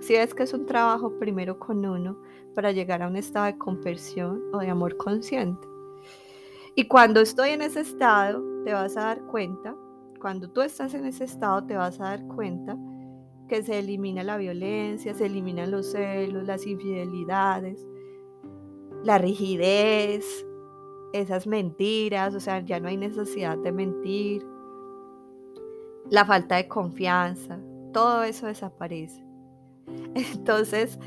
Si 0.00 0.14
es 0.14 0.34
que 0.34 0.44
es 0.44 0.52
un 0.52 0.66
trabajo 0.66 1.18
primero 1.18 1.58
con 1.58 1.84
uno 1.84 2.18
para 2.54 2.72
llegar 2.72 3.02
a 3.02 3.08
un 3.08 3.16
estado 3.16 3.46
de 3.46 3.58
conversión 3.58 4.42
o 4.52 4.58
de 4.58 4.70
amor 4.70 4.96
consciente. 4.96 5.66
Y 6.74 6.88
cuando 6.88 7.20
estoy 7.20 7.50
en 7.50 7.62
ese 7.62 7.80
estado, 7.80 8.42
te 8.64 8.72
vas 8.72 8.96
a 8.96 9.02
dar 9.02 9.22
cuenta 9.26 9.76
cuando 10.22 10.48
tú 10.48 10.62
estás 10.62 10.94
en 10.94 11.04
ese 11.04 11.24
estado 11.24 11.64
te 11.64 11.76
vas 11.76 12.00
a 12.00 12.04
dar 12.04 12.26
cuenta 12.28 12.78
que 13.48 13.60
se 13.64 13.80
elimina 13.80 14.22
la 14.22 14.36
violencia, 14.36 15.14
se 15.14 15.26
eliminan 15.26 15.72
los 15.72 15.90
celos, 15.90 16.46
las 16.46 16.64
infidelidades, 16.64 17.84
la 19.02 19.18
rigidez, 19.18 20.46
esas 21.12 21.48
mentiras, 21.48 22.36
o 22.36 22.40
sea, 22.40 22.60
ya 22.60 22.78
no 22.78 22.88
hay 22.88 22.96
necesidad 22.96 23.58
de 23.58 23.72
mentir, 23.72 24.46
la 26.08 26.24
falta 26.24 26.54
de 26.54 26.68
confianza, 26.68 27.58
todo 27.92 28.22
eso 28.22 28.46
desaparece. 28.46 29.26
Entonces, 30.14 31.00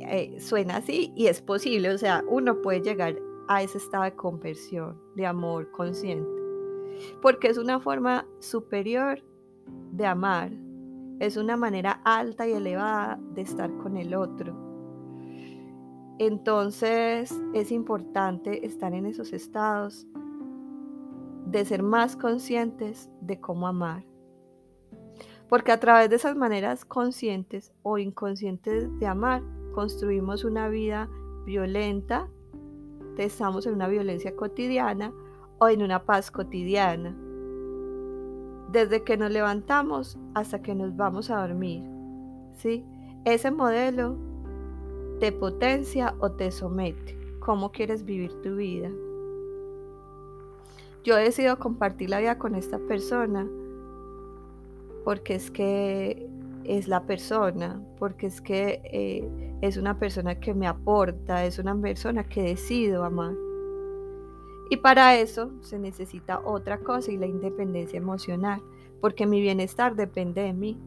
eh, 0.00 0.38
suena 0.38 0.76
así 0.76 1.14
y 1.16 1.28
es 1.28 1.40
posible, 1.40 1.88
o 1.90 1.98
sea, 1.98 2.22
uno 2.28 2.60
puede 2.60 2.82
llegar 2.82 3.16
a 3.48 3.62
ese 3.62 3.78
estado 3.78 4.04
de 4.04 4.14
conversión, 4.14 5.00
de 5.16 5.26
amor 5.26 5.70
consciente 5.70 6.39
porque 7.22 7.48
es 7.48 7.58
una 7.58 7.80
forma 7.80 8.26
superior 8.38 9.22
de 9.92 10.06
amar, 10.06 10.52
es 11.18 11.36
una 11.36 11.56
manera 11.56 12.00
alta 12.04 12.46
y 12.46 12.52
elevada 12.52 13.18
de 13.34 13.42
estar 13.42 13.74
con 13.78 13.96
el 13.96 14.14
otro. 14.14 14.54
Entonces 16.18 17.34
es 17.54 17.72
importante 17.72 18.66
estar 18.66 18.92
en 18.92 19.06
esos 19.06 19.32
estados 19.32 20.06
de 21.46 21.64
ser 21.64 21.82
más 21.82 22.16
conscientes 22.16 23.10
de 23.20 23.40
cómo 23.40 23.66
amar. 23.66 24.04
Porque 25.48 25.72
a 25.72 25.80
través 25.80 26.10
de 26.10 26.16
esas 26.16 26.36
maneras 26.36 26.84
conscientes 26.84 27.72
o 27.82 27.98
inconscientes 27.98 28.88
de 28.98 29.06
amar, 29.06 29.42
construimos 29.74 30.44
una 30.44 30.68
vida 30.68 31.08
violenta, 31.44 32.28
estamos 33.24 33.66
en 33.66 33.74
una 33.74 33.88
violencia 33.88 34.34
cotidiana 34.34 35.12
o 35.60 35.68
en 35.68 35.82
una 35.82 36.04
paz 36.04 36.30
cotidiana. 36.30 37.16
Desde 38.72 39.04
que 39.04 39.16
nos 39.16 39.30
levantamos 39.30 40.18
hasta 40.34 40.62
que 40.62 40.74
nos 40.74 40.96
vamos 40.96 41.30
a 41.30 41.46
dormir. 41.46 41.84
¿sí? 42.54 42.84
Ese 43.24 43.50
modelo 43.50 44.16
te 45.20 45.32
potencia 45.32 46.14
o 46.18 46.32
te 46.32 46.50
somete. 46.50 47.16
¿Cómo 47.40 47.70
quieres 47.72 48.04
vivir 48.04 48.32
tu 48.42 48.56
vida? 48.56 48.90
Yo 51.04 51.16
he 51.16 51.24
decidido 51.24 51.58
compartir 51.58 52.10
la 52.10 52.20
vida 52.20 52.38
con 52.38 52.54
esta 52.54 52.78
persona 52.78 53.48
porque 55.04 55.34
es 55.34 55.50
que 55.50 56.28
es 56.64 56.88
la 56.88 57.04
persona, 57.06 57.82
porque 57.98 58.26
es 58.26 58.40
que 58.40 58.80
eh, 58.84 59.56
es 59.60 59.76
una 59.76 59.98
persona 59.98 60.38
que 60.38 60.54
me 60.54 60.66
aporta, 60.66 61.44
es 61.44 61.58
una 61.58 61.78
persona 61.80 62.24
que 62.24 62.42
decido 62.42 63.04
amar. 63.04 63.34
Y 64.70 64.76
para 64.76 65.16
eso 65.16 65.50
se 65.62 65.80
necesita 65.80 66.40
otra 66.44 66.78
cosa 66.78 67.10
y 67.10 67.18
la 67.18 67.26
independencia 67.26 67.98
emocional, 67.98 68.62
porque 69.00 69.26
mi 69.26 69.40
bienestar 69.40 69.96
depende 69.96 70.42
de 70.42 70.52
mí. 70.52 70.78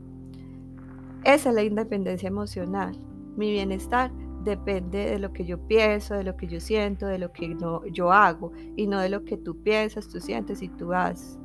Esa 1.25 1.49
es 1.49 1.55
la 1.55 1.63
independencia 1.63 2.27
emocional. 2.27 2.97
Mi 3.35 3.51
bienestar 3.51 4.09
depende 4.43 5.09
de 5.09 5.19
lo 5.19 5.33
que 5.33 5.45
yo 5.45 5.57
pienso, 5.67 6.13
de 6.13 6.23
lo 6.23 6.37
que 6.37 6.47
yo 6.47 6.61
siento, 6.61 7.07
de 7.07 7.19
lo 7.19 7.33
que 7.33 7.57
yo 7.91 8.11
hago 8.11 8.53
y 8.77 8.87
no 8.87 8.99
de 8.99 9.09
lo 9.09 9.25
que 9.25 9.35
tú 9.35 9.61
piensas, 9.61 10.07
tú 10.07 10.21
sientes 10.21 10.61
y 10.61 10.69
tú 10.69 10.93
haces. 10.93 11.37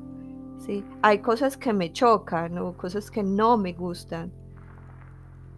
¿sí? 0.64 0.85
Hay 1.03 1.18
cosas 1.18 1.57
que 1.57 1.72
me 1.72 1.92
chocan 1.92 2.57
o 2.59 2.77
cosas 2.77 3.11
que 3.11 3.24
no 3.24 3.57
me 3.57 3.72
gustan. 3.72 4.33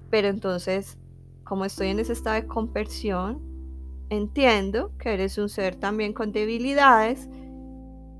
Pero 0.09 0.29
entonces, 0.29 0.99
como 1.45 1.67
estoy 1.67 1.89
en 1.89 2.01
ese 2.01 2.15
estado 2.15 2.37
de 2.37 2.47
conversión, 2.47 3.50
entiendo 4.11 4.93
que 4.99 5.15
eres 5.15 5.39
un 5.39 5.49
ser 5.49 5.77
también 5.77 6.13
con 6.13 6.33
debilidades 6.33 7.29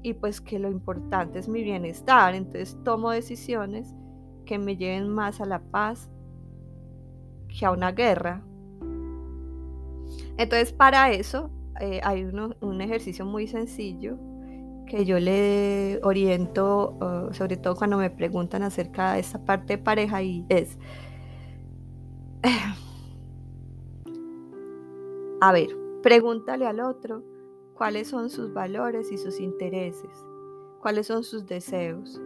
y 0.03 0.15
pues 0.15 0.41
que 0.41 0.59
lo 0.59 0.71
importante 0.71 1.39
es 1.39 1.49
mi 1.49 1.63
bienestar. 1.63 2.35
Entonces 2.35 2.79
tomo 2.85 3.11
decisiones 3.11 3.95
que 4.47 4.59
me 4.59 4.77
lleven 4.77 5.09
más 5.09 5.41
a 5.41 5.45
la 5.45 5.61
paz 5.61 6.09
que 7.49 7.67
a 7.67 7.73
una 7.73 7.93
guerra. 7.93 8.43
Entonces 10.39 10.73
para 10.73 11.13
eso 11.13 11.51
eh, 11.81 12.01
hay 12.03 12.25
un 12.25 12.81
ejercicio 12.81 13.27
muy 13.27 13.47
sencillo 13.47 14.19
que 14.91 15.05
yo 15.05 15.21
le 15.21 16.01
oriento, 16.03 17.31
sobre 17.33 17.57
todo 17.57 17.77
cuando 17.77 17.97
me 17.97 18.11
preguntan 18.11 18.65
acerca 18.65 19.13
de 19.13 19.21
esta 19.21 19.39
parte 19.45 19.77
de 19.77 19.83
pareja, 19.83 20.21
y 20.21 20.45
es, 20.49 20.77
a 25.41 25.53
ver, 25.53 25.69
pregúntale 26.03 26.67
al 26.67 26.81
otro 26.81 27.23
cuáles 27.75 28.09
son 28.09 28.31
sus 28.31 28.53
valores 28.53 29.11
y 29.11 29.19
sus 29.19 29.41
intereses, 29.41 30.11
cuáles 30.81 31.07
son 31.07 31.25
sus 31.25 31.47
deseos. 31.47 32.21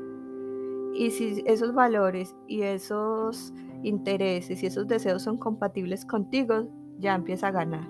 Y 0.94 1.10
si 1.10 1.42
esos 1.46 1.74
valores 1.74 2.34
y 2.46 2.62
esos 2.62 3.52
intereses 3.82 4.62
y 4.62 4.66
esos 4.66 4.86
deseos 4.86 5.22
son 5.22 5.38
compatibles 5.38 6.04
contigo, 6.04 6.68
ya 6.98 7.14
empieza 7.14 7.48
a 7.48 7.52
ganar. 7.52 7.88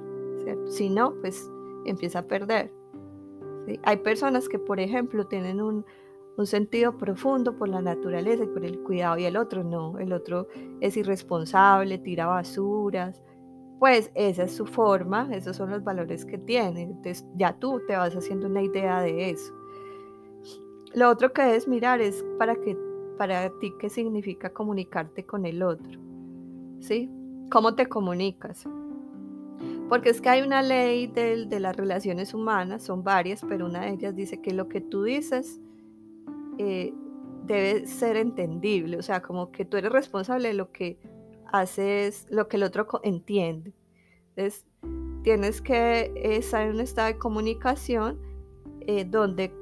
Si 0.69 0.91
no, 0.91 1.15
pues 1.21 1.51
empieza 1.85 2.21
a 2.21 2.23
perder. 2.23 2.73
Hay 3.85 3.99
personas 3.99 4.49
que, 4.49 4.59
por 4.59 4.81
ejemplo, 4.81 5.27
tienen 5.27 5.61
un, 5.61 5.85
sentido 6.45 6.99
profundo 6.99 7.57
por 7.57 7.69
la 7.69 7.81
naturaleza 7.81 8.43
y 8.43 8.49
por 8.49 8.65
el 8.65 8.81
cuidado 8.81 9.17
y 9.17 9.25
el 9.25 9.37
otro 9.37 9.63
no, 9.63 10.01
el 10.01 10.13
otro 10.13 10.49
es 10.81 10.97
irresponsable, 10.97 11.97
tira 11.99 12.27
basuras, 12.27 13.23
pues 13.85 14.11
esa 14.15 14.45
es 14.45 14.57
su 14.57 14.65
forma, 14.65 15.29
esos 15.31 15.59
son 15.59 15.69
los 15.69 15.85
valores 15.85 16.25
que 16.25 16.39
tiene, 16.39 16.85
entonces 16.85 17.23
ya 17.37 17.53
tú 17.53 17.83
te 17.87 17.95
vas 17.95 18.17
haciendo 18.17 18.47
una 18.47 18.63
idea 18.63 19.03
de 19.03 19.29
eso. 19.29 19.53
Lo 20.95 21.11
otro 21.11 21.35
que 21.35 21.55
es 21.55 21.69
mirar 21.69 22.01
es 22.01 22.25
para 22.39 22.57
que 22.57 22.79
para 23.19 23.51
ti 23.61 23.75
qué 23.79 23.91
significa 23.91 24.55
comunicarte 24.55 25.27
con 25.27 25.45
el 25.45 25.63
otro. 25.63 26.01
¿Sí? 26.81 27.11
¿Cómo 27.51 27.75
te 27.75 27.87
comunicas? 27.87 28.65
Porque 29.91 30.09
es 30.09 30.23
que 30.23 30.31
hay 30.31 30.41
una 30.41 30.63
ley 30.63 31.07
de, 31.07 31.45
de, 31.45 31.61
las 31.61 31.77
relaciones 31.77 32.33
humanas, 32.33 32.85
son 32.85 33.05
varias, 33.05 33.45
pero 33.47 33.67
una 33.67 33.83
de 33.83 33.91
ellas 33.91 34.17
dice 34.17 34.41
que 34.41 34.55
lo 34.55 34.67
que 34.67 34.81
tú 34.81 35.03
dices 35.03 35.61
eh, 36.57 36.95
debe 37.45 37.87
ser 37.87 38.17
entendible, 38.17 38.97
o 38.97 39.03
sea, 39.03 39.21
como 39.21 39.53
que 39.53 39.67
tú 39.67 39.77
eres 39.77 39.93
responsable 39.93 40.49
de 40.49 40.55
lo 40.55 40.73
que 40.73 40.97
haces, 41.55 42.27
lo 42.31 42.49
que 42.49 42.57
el 42.57 42.63
otro 42.63 42.87
entiende. 43.03 43.73
Entonces, 44.31 44.67
tienes 45.23 45.61
que 45.61 46.13
estar 46.15 46.63
en 46.63 46.75
un 46.75 46.81
estado 46.81 47.09
de 47.09 47.19
comunicación 47.19 48.21
eh, 48.81 49.05
donde 49.05 49.53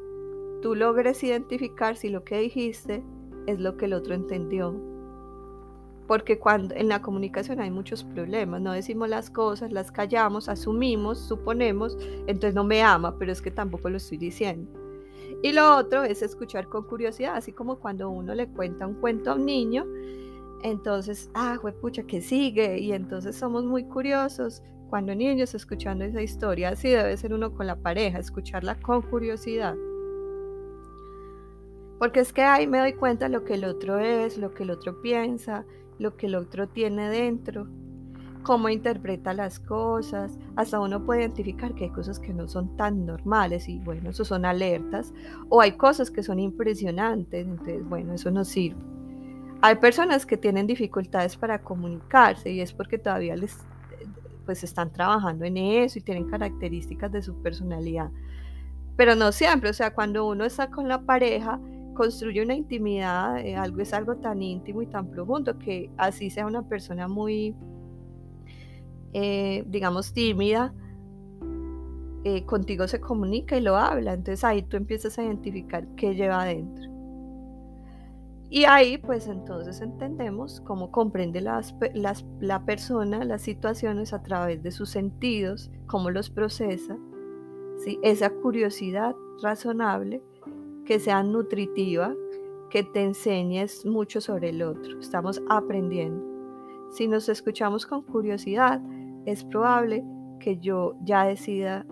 tú 0.63 0.75
logres 0.75 1.23
identificar 1.23 1.97
si 1.97 2.09
lo 2.09 2.25
que 2.25 2.39
dijiste 2.39 3.03
es 3.47 3.59
lo 3.59 3.77
que 3.77 3.87
el 3.87 3.95
otro 3.95 4.15
entendió 4.15 4.93
porque 6.13 6.39
cuando 6.39 6.75
en 6.75 6.89
la 6.89 7.01
comunicación 7.01 7.59
hay 7.61 7.71
muchos 7.71 8.05
problemas, 8.05 8.61
no 8.61 8.73
decimos 8.73 9.09
las 9.09 9.31
cosas, 9.31 9.73
las 9.73 9.91
callamos, 9.91 10.49
asumimos, 10.49 11.19
suponemos, 11.19 11.97
entonces 12.27 12.55
no 12.55 12.65
me 12.65 12.83
ama, 12.83 13.17
pero 13.19 13.33
es 13.33 13.41
que 13.41 13.51
tampoco 13.51 13.89
lo 13.89 13.97
estoy 13.97 14.19
diciendo. 14.19 14.71
Y 15.43 15.53
lo 15.53 15.75
otro 15.75 16.03
es 16.03 16.21
escuchar 16.21 16.69
con 16.69 16.85
curiosidad, 16.85 17.37
así 17.37 17.53
como 17.53 17.77
cuando 17.77 18.11
uno 18.11 18.35
le 18.35 18.47
cuenta 18.47 18.87
un 18.87 18.95
cuento 18.95 19.31
a 19.31 19.37
un 19.37 19.47
niño, 19.47 19.87
entonces, 20.63 21.31
ah, 21.35 21.59
pucha, 21.81 22.05
que 22.05 22.21
sigue, 22.21 22.79
y 22.79 22.93
entonces 22.93 23.37
somos 23.37 23.65
muy 23.65 23.85
curiosos 23.85 24.63
cuando 24.89 25.15
niños 25.15 25.55
escuchando 25.55 26.05
esa 26.05 26.21
historia, 26.23 26.69
así 26.71 26.91
debe 26.91 27.17
ser 27.17 27.33
uno 27.33 27.55
con 27.55 27.67
la 27.67 27.77
pareja, 27.77 28.19
escucharla 28.19 28.79
con 28.81 29.03
curiosidad. 29.03 29.75
Porque 31.99 32.21
es 32.21 32.33
que 32.33 32.43
ahí 32.43 32.67
me 32.67 32.79
doy 32.79 32.93
cuenta 32.93 33.29
lo 33.29 33.45
que 33.45 33.55
el 33.55 33.65
otro 33.65 33.99
es, 33.99 34.37
lo 34.37 34.53
que 34.53 34.65
el 34.65 34.71
otro 34.71 35.01
piensa, 35.01 35.65
lo 35.99 36.17
que 36.17 36.27
el 36.27 36.35
otro 36.35 36.69
tiene 36.69 37.09
dentro, 37.09 37.69
cómo 38.43 38.69
interpreta 38.69 39.33
las 39.33 39.61
cosas, 39.61 40.39
hasta 40.57 40.81
uno 40.81 41.05
puede 41.05 41.21
identificar 41.21 41.75
que 41.75 41.85
hay 41.85 41.91
cosas 41.91 42.19
que 42.19 42.35
no 42.35 42.49
son 42.49 42.77
tan 42.77 43.07
normales 43.07 43.69
y 43.69 43.79
bueno, 43.79 44.11
eso 44.11 44.25
son 44.25 44.45
alertas, 44.45 45.15
o 45.49 45.61
hay 45.61 45.73
cosas 45.73 46.11
que 46.11 46.23
son 46.23 46.39
impresionantes, 46.39 47.47
entonces 47.47 47.89
bueno, 47.89 48.15
eso 48.15 48.31
no 48.31 48.45
sirve. 48.45 48.93
Hay 49.63 49.77
personas 49.77 50.27
que 50.27 50.37
tienen 50.37 50.67
dificultades 50.67 51.37
para 51.37 51.63
comunicarse 51.63 52.51
y 52.51 52.61
es 52.61 52.73
porque 52.73 52.99
todavía 52.99 53.37
les 53.37 53.59
pues 54.45 54.65
están 54.65 54.93
trabajando 54.93 55.45
en 55.45 55.57
eso 55.57 56.01
y 56.01 56.03
tienen 56.03 56.29
características 56.29 57.13
de 57.13 57.23
su 57.23 57.41
personalidad. 57.43 58.11
Pero 58.97 59.15
no 59.15 59.31
siempre, 59.31 59.71
o 59.71 59.73
sea, 59.73 59.95
cuando 59.95 60.27
uno 60.27 60.45
está 60.45 60.69
con 60.69 60.89
la 60.89 61.03
pareja, 61.03 61.61
construye 61.95 62.43
una 62.43 62.55
intimidad, 62.55 63.39
eh, 63.39 63.57
algo 63.57 63.81
es 63.81 63.93
algo 63.93 64.17
tan 64.17 64.43
íntimo 64.43 64.83
y 64.83 64.87
tan 64.87 65.09
profundo 65.09 65.59
que 65.59 65.91
así 65.97 66.29
sea 66.29 66.45
una 66.47 66.63
persona 66.63 67.07
muy, 67.07 67.55
eh, 69.13 69.65
digamos, 69.69 70.13
tímida, 70.13 70.75
eh, 72.25 72.45
contigo 72.45 72.87
se 72.89 73.01
comunica 73.01 73.57
y 73.57 73.61
lo 73.61 73.77
habla. 73.77 74.15
Entonces 74.15 74.43
ahí 74.45 74.63
tú 74.63 74.77
empiezas 74.77 75.19
a 75.19 75.23
identificar 75.25 75.87
qué 75.97 76.15
lleva 76.15 76.43
adentro. 76.43 76.92
Y 78.55 78.67
ahí 78.67 78.99
pues 78.99 79.29
entonces 79.29 79.81
entendemos 79.81 80.61
cómo 80.61 80.91
comprende 80.91 81.41
las, 81.41 81.75
la 82.39 82.67
persona 82.67 83.25
las 83.25 83.41
situaciones 83.41 84.13
a 84.13 84.23
través 84.23 84.63
de 84.63 84.71
sus 84.71 84.91
sentidos, 84.91 85.71
cómo 85.87 86.11
los 86.11 86.29
procesa, 86.29 86.99
¿sí? 87.79 87.99
esa 88.03 88.29
curiosidad 88.29 89.17
razonable 89.43 90.23
que 90.85 91.01
sea 91.01 91.23
nutritiva, 91.23 92.15
que 92.69 92.83
te 92.83 93.03
enseñes 93.03 93.87
mucho 93.87 94.21
sobre 94.21 94.51
el 94.51 94.63
otro. 94.63 95.01
Estamos 95.01 95.43
aprendiendo. 95.49 96.23
Si 96.91 97.09
nos 97.09 97.31
escuchamos 97.31 97.87
con 97.87 98.03
curiosidad, 98.03 98.83
es 99.25 99.45
probable 99.45 100.05
que 100.41 100.59
yo 100.59 100.95
ya 101.05 101.25
decida 101.25 101.87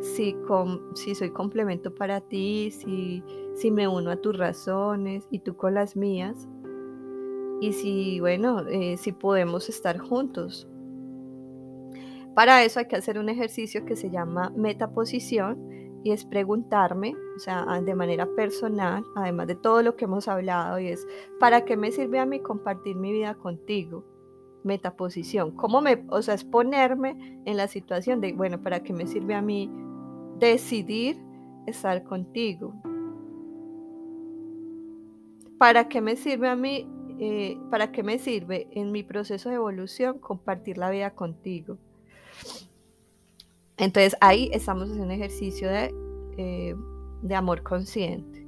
si, 0.00 0.36
si 0.94 1.16
soy 1.16 1.30
complemento 1.30 1.92
para 1.92 2.20
ti, 2.20 2.70
si, 2.70 3.24
si 3.58 3.72
me 3.72 3.88
uno 3.88 4.10
a 4.10 4.16
tus 4.16 4.38
razones 4.38 5.26
y 5.30 5.40
tú 5.40 5.56
con 5.56 5.74
las 5.74 5.96
mías. 5.96 6.48
Y 7.60 7.72
si, 7.72 8.20
bueno, 8.20 8.60
eh, 8.68 8.96
si 8.96 9.10
podemos 9.10 9.68
estar 9.68 9.98
juntos. 9.98 10.68
Para 12.34 12.62
eso 12.62 12.78
hay 12.78 12.86
que 12.86 12.94
hacer 12.94 13.18
un 13.18 13.28
ejercicio 13.28 13.84
que 13.84 13.96
se 13.96 14.10
llama 14.10 14.52
metaposición 14.56 15.58
y 16.04 16.12
es 16.12 16.24
preguntarme, 16.24 17.16
o 17.36 17.40
sea, 17.40 17.66
de 17.84 17.94
manera 17.96 18.28
personal, 18.36 19.02
además 19.16 19.48
de 19.48 19.56
todo 19.56 19.82
lo 19.82 19.96
que 19.96 20.04
hemos 20.04 20.28
hablado, 20.28 20.78
y 20.78 20.86
es, 20.86 21.04
¿para 21.40 21.64
qué 21.64 21.76
me 21.76 21.90
sirve 21.90 22.20
a 22.20 22.26
mí 22.26 22.38
compartir 22.38 22.94
mi 22.94 23.12
vida 23.12 23.34
contigo? 23.34 24.04
Metaposición, 24.62 25.50
¿cómo 25.56 25.80
me, 25.80 26.04
o 26.10 26.22
sea, 26.22 26.34
es 26.34 26.44
ponerme 26.44 27.40
en 27.44 27.56
la 27.56 27.66
situación 27.66 28.20
de, 28.20 28.32
bueno, 28.32 28.62
¿para 28.62 28.84
qué 28.84 28.92
me 28.92 29.08
sirve 29.08 29.34
a 29.34 29.42
mí 29.42 29.68
decidir 30.38 31.20
estar 31.66 32.04
contigo? 32.04 32.72
¿Para 35.58 35.88
qué 35.88 36.00
me 36.00 36.16
sirve 36.16 36.48
a 36.48 36.54
mí, 36.54 36.86
eh, 37.18 37.58
para 37.70 37.90
qué 37.90 38.04
me 38.04 38.18
sirve 38.18 38.68
en 38.70 38.92
mi 38.92 39.02
proceso 39.02 39.48
de 39.48 39.56
evolución 39.56 40.18
compartir 40.20 40.78
la 40.78 40.88
vida 40.90 41.10
contigo? 41.10 41.78
Entonces 43.76 44.16
ahí 44.20 44.50
estamos 44.52 44.90
en 44.90 45.00
un 45.00 45.10
ejercicio 45.10 45.68
de, 45.68 45.94
eh, 46.36 46.76
amor 47.34 47.62
consciente, 47.62 48.46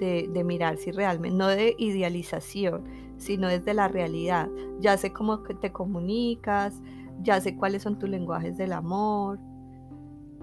de, 0.00 0.44
mirar 0.44 0.78
si 0.78 0.90
realmente, 0.90 1.36
no 1.36 1.48
de 1.48 1.74
idealización, 1.78 2.84
sino 3.18 3.48
desde 3.48 3.74
la 3.74 3.88
realidad. 3.88 4.48
Ya 4.80 4.96
sé 4.96 5.12
cómo 5.12 5.42
te 5.42 5.70
comunicas, 5.72 6.80
ya 7.22 7.40
sé 7.40 7.56
cuáles 7.56 7.82
son 7.82 7.98
tus 7.98 8.08
lenguajes 8.08 8.56
del 8.56 8.72
amor, 8.72 9.38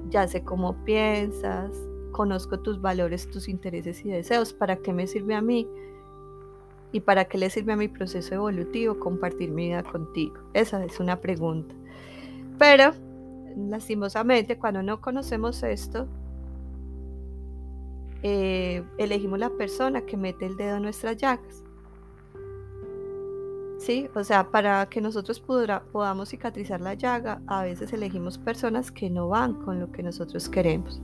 ya 0.09 0.27
sé 0.27 0.43
cómo 0.43 0.83
piensas, 0.83 1.71
conozco 2.11 2.59
tus 2.59 2.79
valores, 2.79 3.29
tus 3.29 3.47
intereses 3.47 4.05
y 4.05 4.09
deseos, 4.09 4.53
¿para 4.53 4.77
qué 4.77 4.93
me 4.93 5.07
sirve 5.07 5.33
a 5.35 5.41
mí? 5.41 5.67
¿Y 6.95 7.01
para 7.01 7.25
qué 7.25 7.37
le 7.37 7.49
sirve 7.49 7.73
a 7.73 7.75
mi 7.75 7.89
proceso 7.89 8.35
evolutivo 8.35 8.97
compartir 8.97 9.51
mi 9.51 9.67
vida 9.67 9.83
contigo? 9.83 10.35
Esa 10.53 10.81
es 10.85 10.97
una 11.01 11.19
pregunta. 11.19 11.75
Pero 12.57 12.93
lastimosamente, 13.57 14.57
cuando 14.57 14.81
no 14.81 15.01
conocemos 15.01 15.61
esto, 15.63 16.07
eh, 18.23 18.81
elegimos 18.97 19.39
la 19.39 19.49
persona 19.49 20.05
que 20.05 20.15
mete 20.15 20.45
el 20.45 20.55
dedo 20.55 20.77
en 20.77 20.83
nuestras 20.83 21.17
llagas. 21.17 21.65
¿Sí? 23.77 24.07
O 24.15 24.23
sea, 24.23 24.49
para 24.49 24.85
que 24.85 25.01
nosotros 25.01 25.41
podamos 25.41 26.29
cicatrizar 26.29 26.79
la 26.79 26.93
llaga, 26.93 27.41
a 27.47 27.63
veces 27.63 27.91
elegimos 27.91 28.37
personas 28.37 28.89
que 28.89 29.09
no 29.09 29.27
van 29.27 29.55
con 29.65 29.81
lo 29.81 29.91
que 29.91 30.01
nosotros 30.01 30.47
queremos. 30.47 31.01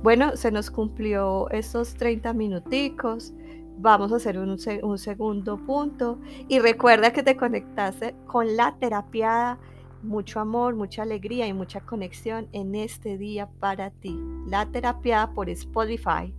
Bueno, 0.00 0.36
se 0.36 0.52
nos 0.52 0.70
cumplió 0.70 1.50
estos 1.50 1.94
30 1.94 2.32
minuticos. 2.34 3.34
Vamos 3.78 4.12
a 4.12 4.16
hacer 4.16 4.38
un, 4.38 4.56
un 4.82 4.98
segundo 4.98 5.56
punto. 5.58 6.18
Y 6.48 6.58
recuerda 6.58 7.12
que 7.12 7.22
te 7.22 7.36
conectaste 7.36 8.14
con 8.26 8.56
la 8.56 8.76
terapia 8.78 9.58
mucho 10.04 10.38
amor, 10.40 10.74
mucha 10.74 11.02
alegría 11.02 11.46
y 11.46 11.52
mucha 11.52 11.80
conexión 11.80 12.48
en 12.52 12.74
este 12.74 13.18
día 13.18 13.48
para 13.60 13.90
ti. 13.90 14.16
La 14.46 14.66
terapia 14.66 15.30
por 15.34 15.48
Spotify. 15.50 16.32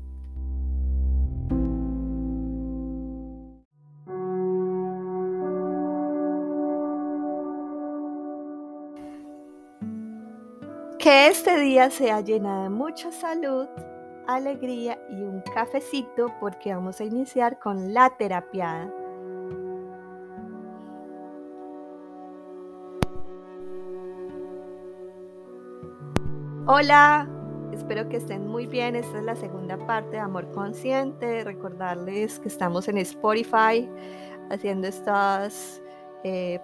Que 11.00 11.28
este 11.28 11.60
día 11.60 11.92
sea 11.92 12.22
llena 12.22 12.64
de 12.64 12.70
mucha 12.70 13.12
salud, 13.12 13.68
alegría 14.28 15.00
y 15.10 15.22
un 15.22 15.42
cafecito 15.54 16.34
porque 16.40 16.74
vamos 16.74 17.00
a 17.02 17.04
iniciar 17.04 17.60
con 17.60 17.94
la 17.94 18.10
terapia. 18.18 18.92
Hola, 26.68 27.30
espero 27.72 28.10
que 28.10 28.18
estén 28.18 28.48
muy 28.48 28.66
bien. 28.66 28.96
Esta 28.96 29.20
es 29.20 29.24
la 29.24 29.36
segunda 29.36 29.78
parte 29.86 30.12
de 30.12 30.20
Amor 30.20 30.52
Consciente. 30.52 31.44
Recordarles 31.44 32.40
que 32.40 32.48
estamos 32.48 32.88
en 32.88 32.98
Spotify 32.98 33.88
haciendo 34.50 34.88
estas 34.88 35.82
eh, 36.24 36.60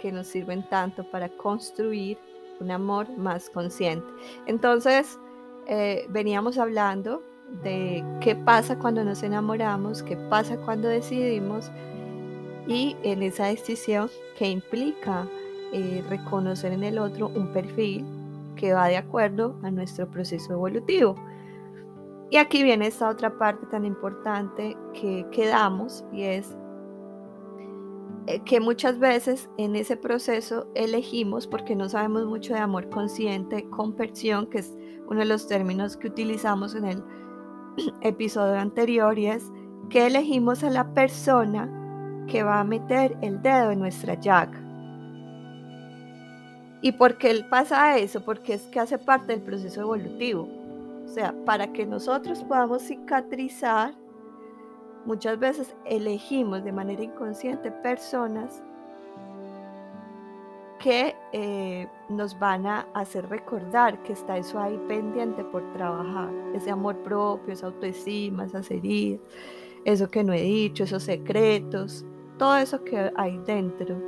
que 0.00 0.12
nos 0.12 0.26
sirven 0.26 0.68
tanto 0.68 1.02
para 1.10 1.30
construir 1.30 2.18
un 2.60 2.70
amor 2.70 3.08
más 3.16 3.48
consciente. 3.48 4.06
Entonces, 4.46 5.18
eh, 5.66 6.06
veníamos 6.08 6.58
hablando 6.58 7.22
de 7.62 8.04
qué 8.20 8.36
pasa 8.36 8.78
cuando 8.78 9.04
nos 9.04 9.22
enamoramos, 9.22 10.02
qué 10.02 10.16
pasa 10.16 10.56
cuando 10.58 10.88
decidimos 10.88 11.70
y 12.66 12.96
en 13.02 13.22
esa 13.22 13.46
decisión 13.46 14.08
que 14.38 14.48
implica 14.48 15.26
eh, 15.72 16.04
reconocer 16.08 16.72
en 16.72 16.84
el 16.84 16.98
otro 16.98 17.28
un 17.28 17.52
perfil 17.52 18.04
que 18.56 18.72
va 18.72 18.88
de 18.88 18.96
acuerdo 18.96 19.56
a 19.62 19.70
nuestro 19.70 20.08
proceso 20.08 20.52
evolutivo. 20.52 21.16
Y 22.30 22.36
aquí 22.36 22.62
viene 22.62 22.86
esta 22.86 23.08
otra 23.08 23.38
parte 23.38 23.66
tan 23.66 23.84
importante 23.84 24.76
que 24.94 25.26
quedamos 25.32 26.04
y 26.12 26.22
es 26.22 26.56
que 28.44 28.60
muchas 28.60 28.98
veces 28.98 29.48
en 29.58 29.76
ese 29.76 29.96
proceso 29.96 30.68
elegimos, 30.74 31.46
porque 31.46 31.74
no 31.74 31.88
sabemos 31.88 32.26
mucho 32.26 32.54
de 32.54 32.60
amor 32.60 32.88
consciente, 32.90 33.68
conversión, 33.70 34.46
que 34.46 34.58
es 34.58 34.76
uno 35.08 35.20
de 35.20 35.26
los 35.26 35.46
términos 35.46 35.96
que 35.96 36.08
utilizamos 36.08 36.74
en 36.74 36.84
el 36.84 37.02
episodio 38.02 38.58
anterior, 38.58 39.18
y 39.18 39.26
es 39.26 39.50
que 39.88 40.06
elegimos 40.06 40.62
a 40.62 40.70
la 40.70 40.94
persona 40.94 41.68
que 42.28 42.42
va 42.42 42.60
a 42.60 42.64
meter 42.64 43.16
el 43.22 43.42
dedo 43.42 43.72
en 43.72 43.80
nuestra 43.80 44.14
llaga. 44.14 44.60
¿Y 46.82 46.92
por 46.92 47.18
qué 47.18 47.44
pasa 47.48 47.98
eso? 47.98 48.24
Porque 48.24 48.54
es 48.54 48.62
que 48.68 48.80
hace 48.80 48.98
parte 48.98 49.32
del 49.32 49.42
proceso 49.42 49.82
evolutivo. 49.82 50.48
O 51.04 51.08
sea, 51.08 51.34
para 51.44 51.72
que 51.72 51.84
nosotros 51.84 52.42
podamos 52.44 52.82
cicatrizar, 52.82 53.94
muchas 55.04 55.38
veces 55.38 55.74
elegimos 55.84 56.64
de 56.64 56.72
manera 56.72 57.02
inconsciente 57.02 57.70
personas 57.70 58.62
que 60.78 61.14
eh, 61.32 61.86
nos 62.08 62.38
van 62.38 62.66
a 62.66 62.86
hacer 62.94 63.28
recordar 63.28 64.02
que 64.02 64.14
está 64.14 64.38
eso 64.38 64.58
ahí 64.58 64.80
pendiente 64.88 65.44
por 65.44 65.62
trabajar, 65.74 66.30
ese 66.54 66.70
amor 66.70 66.96
propio, 67.02 67.52
esa 67.52 67.66
autoestima, 67.66 68.46
esas 68.46 68.70
heridas, 68.70 69.20
eso 69.84 70.08
que 70.10 70.24
no 70.24 70.32
he 70.32 70.40
dicho, 70.40 70.84
esos 70.84 71.02
secretos, 71.02 72.04
todo 72.38 72.56
eso 72.56 72.82
que 72.82 73.12
hay 73.14 73.36
dentro. 73.38 74.00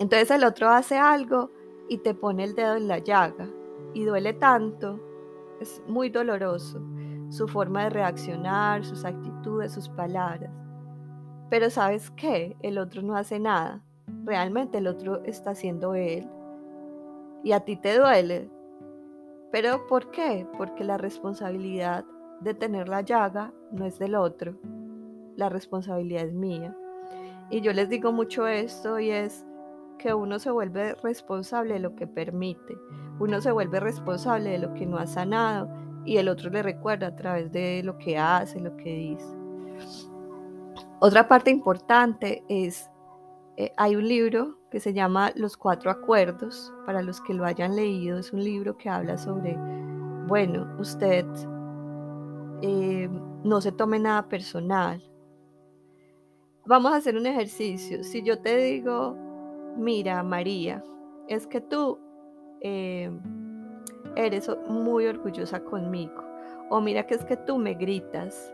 Entonces 0.00 0.30
el 0.32 0.44
otro 0.44 0.70
hace 0.70 0.96
algo 0.96 1.50
y 1.88 1.98
te 1.98 2.14
pone 2.14 2.42
el 2.42 2.54
dedo 2.54 2.76
en 2.76 2.88
la 2.88 2.98
llaga 2.98 3.48
y 3.94 4.02
duele 4.02 4.32
tanto, 4.32 4.98
es 5.60 5.80
muy 5.86 6.08
doloroso 6.10 6.80
su 7.28 7.48
forma 7.48 7.84
de 7.84 7.90
reaccionar, 7.90 8.84
sus 8.84 9.04
actitudes, 9.04 9.72
sus 9.72 9.88
palabras. 9.88 10.50
Pero 11.50 11.70
sabes 11.70 12.10
qué, 12.12 12.56
el 12.62 12.78
otro 12.78 13.02
no 13.02 13.16
hace 13.16 13.38
nada, 13.38 13.82
realmente 14.24 14.78
el 14.78 14.86
otro 14.86 15.24
está 15.24 15.50
haciendo 15.50 15.94
él 15.94 16.28
y 17.42 17.52
a 17.52 17.60
ti 17.60 17.76
te 17.76 17.98
duele. 17.98 18.50
Pero 19.50 19.86
¿por 19.86 20.10
qué? 20.10 20.46
Porque 20.58 20.84
la 20.84 20.98
responsabilidad 20.98 22.04
de 22.40 22.54
tener 22.54 22.88
la 22.88 23.00
llaga 23.00 23.52
no 23.72 23.86
es 23.86 23.98
del 23.98 24.14
otro, 24.14 24.58
la 25.36 25.48
responsabilidad 25.48 26.26
es 26.26 26.34
mía. 26.34 26.76
Y 27.50 27.62
yo 27.62 27.72
les 27.72 27.88
digo 27.88 28.12
mucho 28.12 28.46
esto 28.46 28.98
y 29.00 29.10
es, 29.10 29.46
que 29.98 30.14
uno 30.14 30.38
se 30.38 30.50
vuelve 30.50 30.94
responsable 31.02 31.74
de 31.74 31.80
lo 31.80 31.94
que 31.94 32.06
permite, 32.06 32.78
uno 33.18 33.40
se 33.40 33.50
vuelve 33.50 33.80
responsable 33.80 34.50
de 34.50 34.58
lo 34.58 34.72
que 34.74 34.86
no 34.86 34.96
ha 34.96 35.06
sanado 35.06 35.68
y 36.08 36.16
el 36.16 36.30
otro 36.30 36.48
le 36.48 36.62
recuerda 36.62 37.08
a 37.08 37.16
través 37.16 37.52
de 37.52 37.82
lo 37.84 37.98
que 37.98 38.16
hace, 38.16 38.58
lo 38.60 38.74
que 38.78 38.90
dice. 38.94 39.26
Otra 41.00 41.28
parte 41.28 41.50
importante 41.50 42.42
es, 42.48 42.90
eh, 43.58 43.72
hay 43.76 43.94
un 43.94 44.08
libro 44.08 44.58
que 44.70 44.80
se 44.80 44.94
llama 44.94 45.32
Los 45.34 45.58
Cuatro 45.58 45.90
Acuerdos, 45.90 46.72
para 46.86 47.02
los 47.02 47.20
que 47.20 47.34
lo 47.34 47.44
hayan 47.44 47.76
leído, 47.76 48.18
es 48.18 48.32
un 48.32 48.42
libro 48.42 48.78
que 48.78 48.88
habla 48.88 49.18
sobre, 49.18 49.54
bueno, 50.26 50.66
usted 50.78 51.26
eh, 52.62 53.10
no 53.44 53.60
se 53.60 53.72
tome 53.72 53.98
nada 53.98 54.26
personal. 54.30 55.04
Vamos 56.64 56.92
a 56.92 56.96
hacer 56.96 57.16
un 57.16 57.26
ejercicio. 57.26 58.02
Si 58.02 58.22
yo 58.22 58.40
te 58.40 58.56
digo, 58.56 59.14
mira 59.76 60.22
María, 60.22 60.82
es 61.28 61.46
que 61.46 61.60
tú 61.60 61.98
eh, 62.62 63.10
eres 64.26 64.50
muy 64.66 65.06
orgullosa 65.06 65.60
conmigo. 65.60 66.22
O 66.70 66.80
mira 66.80 67.06
que 67.06 67.14
es 67.14 67.24
que 67.24 67.36
tú 67.36 67.56
me 67.58 67.74
gritas. 67.74 68.52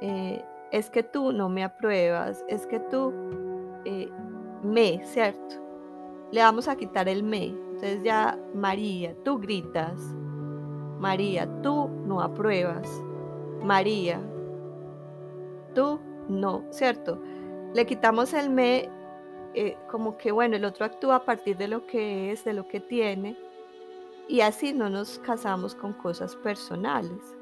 Eh, 0.00 0.42
es 0.72 0.90
que 0.90 1.02
tú 1.02 1.32
no 1.32 1.48
me 1.48 1.62
apruebas. 1.62 2.44
Es 2.48 2.66
que 2.66 2.80
tú 2.80 3.12
eh, 3.84 4.08
me, 4.62 5.04
¿cierto? 5.04 5.56
Le 6.32 6.40
vamos 6.40 6.68
a 6.68 6.76
quitar 6.76 7.08
el 7.08 7.22
me. 7.22 7.46
Entonces 7.46 8.02
ya 8.02 8.38
María, 8.54 9.14
tú 9.24 9.38
gritas. 9.38 10.00
María, 10.98 11.46
tú 11.62 11.88
no 12.06 12.20
apruebas. 12.20 12.88
María, 13.62 14.20
tú 15.74 16.00
no, 16.28 16.64
¿cierto? 16.70 17.20
Le 17.74 17.84
quitamos 17.84 18.32
el 18.32 18.48
me 18.48 18.88
eh, 19.54 19.76
como 19.90 20.16
que, 20.16 20.32
bueno, 20.32 20.56
el 20.56 20.64
otro 20.64 20.84
actúa 20.84 21.16
a 21.16 21.24
partir 21.24 21.56
de 21.56 21.68
lo 21.68 21.86
que 21.86 22.32
es, 22.32 22.44
de 22.44 22.52
lo 22.52 22.68
que 22.68 22.80
tiene, 22.80 23.36
y 24.28 24.40
así 24.40 24.72
no 24.72 24.90
nos 24.90 25.18
casamos 25.20 25.74
con 25.74 25.92
cosas 25.92 26.36
personales. 26.36 27.36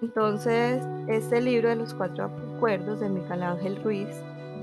Entonces, 0.00 0.82
este 1.08 1.40
libro 1.40 1.68
de 1.68 1.76
los 1.76 1.94
cuatro 1.94 2.24
acuerdos 2.56 3.00
de 3.00 3.08
Miguel 3.08 3.42
Ángel 3.42 3.82
Ruiz 3.82 4.08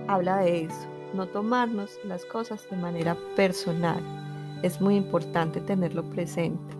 habla 0.08 0.38
de 0.38 0.66
eso, 0.66 0.88
no 1.14 1.28
tomarnos 1.28 1.98
las 2.04 2.26
cosas 2.26 2.70
de 2.70 2.78
manera 2.78 3.16
personal. 3.36 4.02
Es 4.64 4.82
muy 4.82 4.96
importante 4.96 5.62
tenerlo 5.62 6.04
presente. 6.10 6.74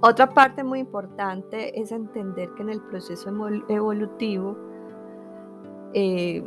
Otra 0.00 0.28
parte 0.28 0.62
muy 0.62 0.80
importante 0.80 1.80
es 1.80 1.90
entender 1.90 2.50
que 2.54 2.62
en 2.62 2.68
el 2.68 2.82
proceso 2.82 3.30
evolutivo 3.68 4.56
eh, 5.94 6.46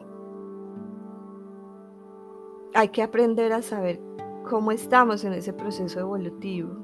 hay 2.73 2.89
que 2.89 3.01
aprender 3.01 3.51
a 3.53 3.61
saber 3.61 3.99
cómo 4.47 4.71
estamos 4.71 5.23
en 5.23 5.33
ese 5.33 5.53
proceso 5.53 5.99
evolutivo. 5.99 6.75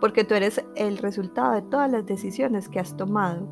Porque 0.00 0.24
tú 0.24 0.34
eres 0.34 0.64
el 0.76 0.98
resultado 0.98 1.52
de 1.52 1.62
todas 1.62 1.90
las 1.90 2.06
decisiones 2.06 2.68
que 2.68 2.80
has 2.80 2.96
tomado. 2.96 3.46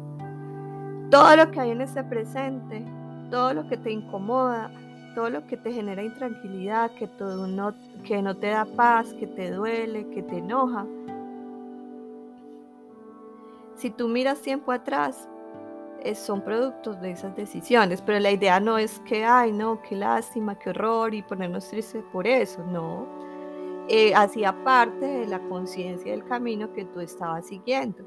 Todo 1.10 1.36
lo 1.36 1.50
que 1.50 1.60
hay 1.60 1.70
en 1.70 1.80
este 1.80 2.04
presente, 2.04 2.84
todo 3.30 3.54
lo 3.54 3.68
que 3.68 3.76
te 3.76 3.90
incomoda, 3.90 4.70
todo 5.14 5.30
lo 5.30 5.46
que 5.46 5.56
te 5.56 5.72
genera 5.72 6.02
intranquilidad, 6.02 6.90
que, 6.92 7.06
todo 7.06 7.46
no, 7.46 7.74
que 8.04 8.22
no 8.22 8.36
te 8.36 8.48
da 8.48 8.64
paz, 8.64 9.12
que 9.14 9.26
te 9.26 9.50
duele, 9.50 10.08
que 10.10 10.22
te 10.22 10.38
enoja. 10.38 10.86
Si 13.76 13.90
tú 13.90 14.08
miras 14.08 14.40
tiempo 14.40 14.72
atrás, 14.72 15.28
son 16.14 16.42
productos 16.42 17.00
de 17.00 17.12
esas 17.12 17.34
decisiones, 17.36 18.02
pero 18.02 18.18
la 18.18 18.30
idea 18.30 18.60
no 18.60 18.78
es 18.78 19.00
que, 19.00 19.24
ay, 19.24 19.52
no, 19.52 19.80
qué 19.82 19.96
lástima, 19.96 20.58
qué 20.58 20.70
horror 20.70 21.14
y 21.14 21.22
ponernos 21.22 21.68
tristes 21.68 22.04
por 22.12 22.26
eso, 22.26 22.62
no. 22.66 23.06
Eh, 23.88 24.14
hacía 24.14 24.52
parte 24.64 25.04
de 25.04 25.26
la 25.26 25.40
conciencia 25.48 26.12
del 26.12 26.24
camino 26.24 26.72
que 26.72 26.84
tú 26.84 27.00
estabas 27.00 27.46
siguiendo. 27.46 28.04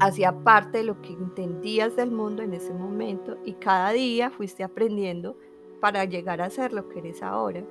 Hacía 0.00 0.32
parte 0.32 0.78
de 0.78 0.84
lo 0.84 1.00
que 1.00 1.12
entendías 1.12 1.94
del 1.94 2.10
mundo 2.10 2.42
en 2.42 2.54
ese 2.54 2.74
momento 2.74 3.36
y 3.44 3.52
cada 3.54 3.90
día 3.90 4.30
fuiste 4.30 4.64
aprendiendo 4.64 5.36
para 5.80 6.04
llegar 6.04 6.40
a 6.40 6.50
ser 6.50 6.72
lo 6.72 6.88
que 6.88 6.98
eres 6.98 7.22
ahora. 7.22 7.62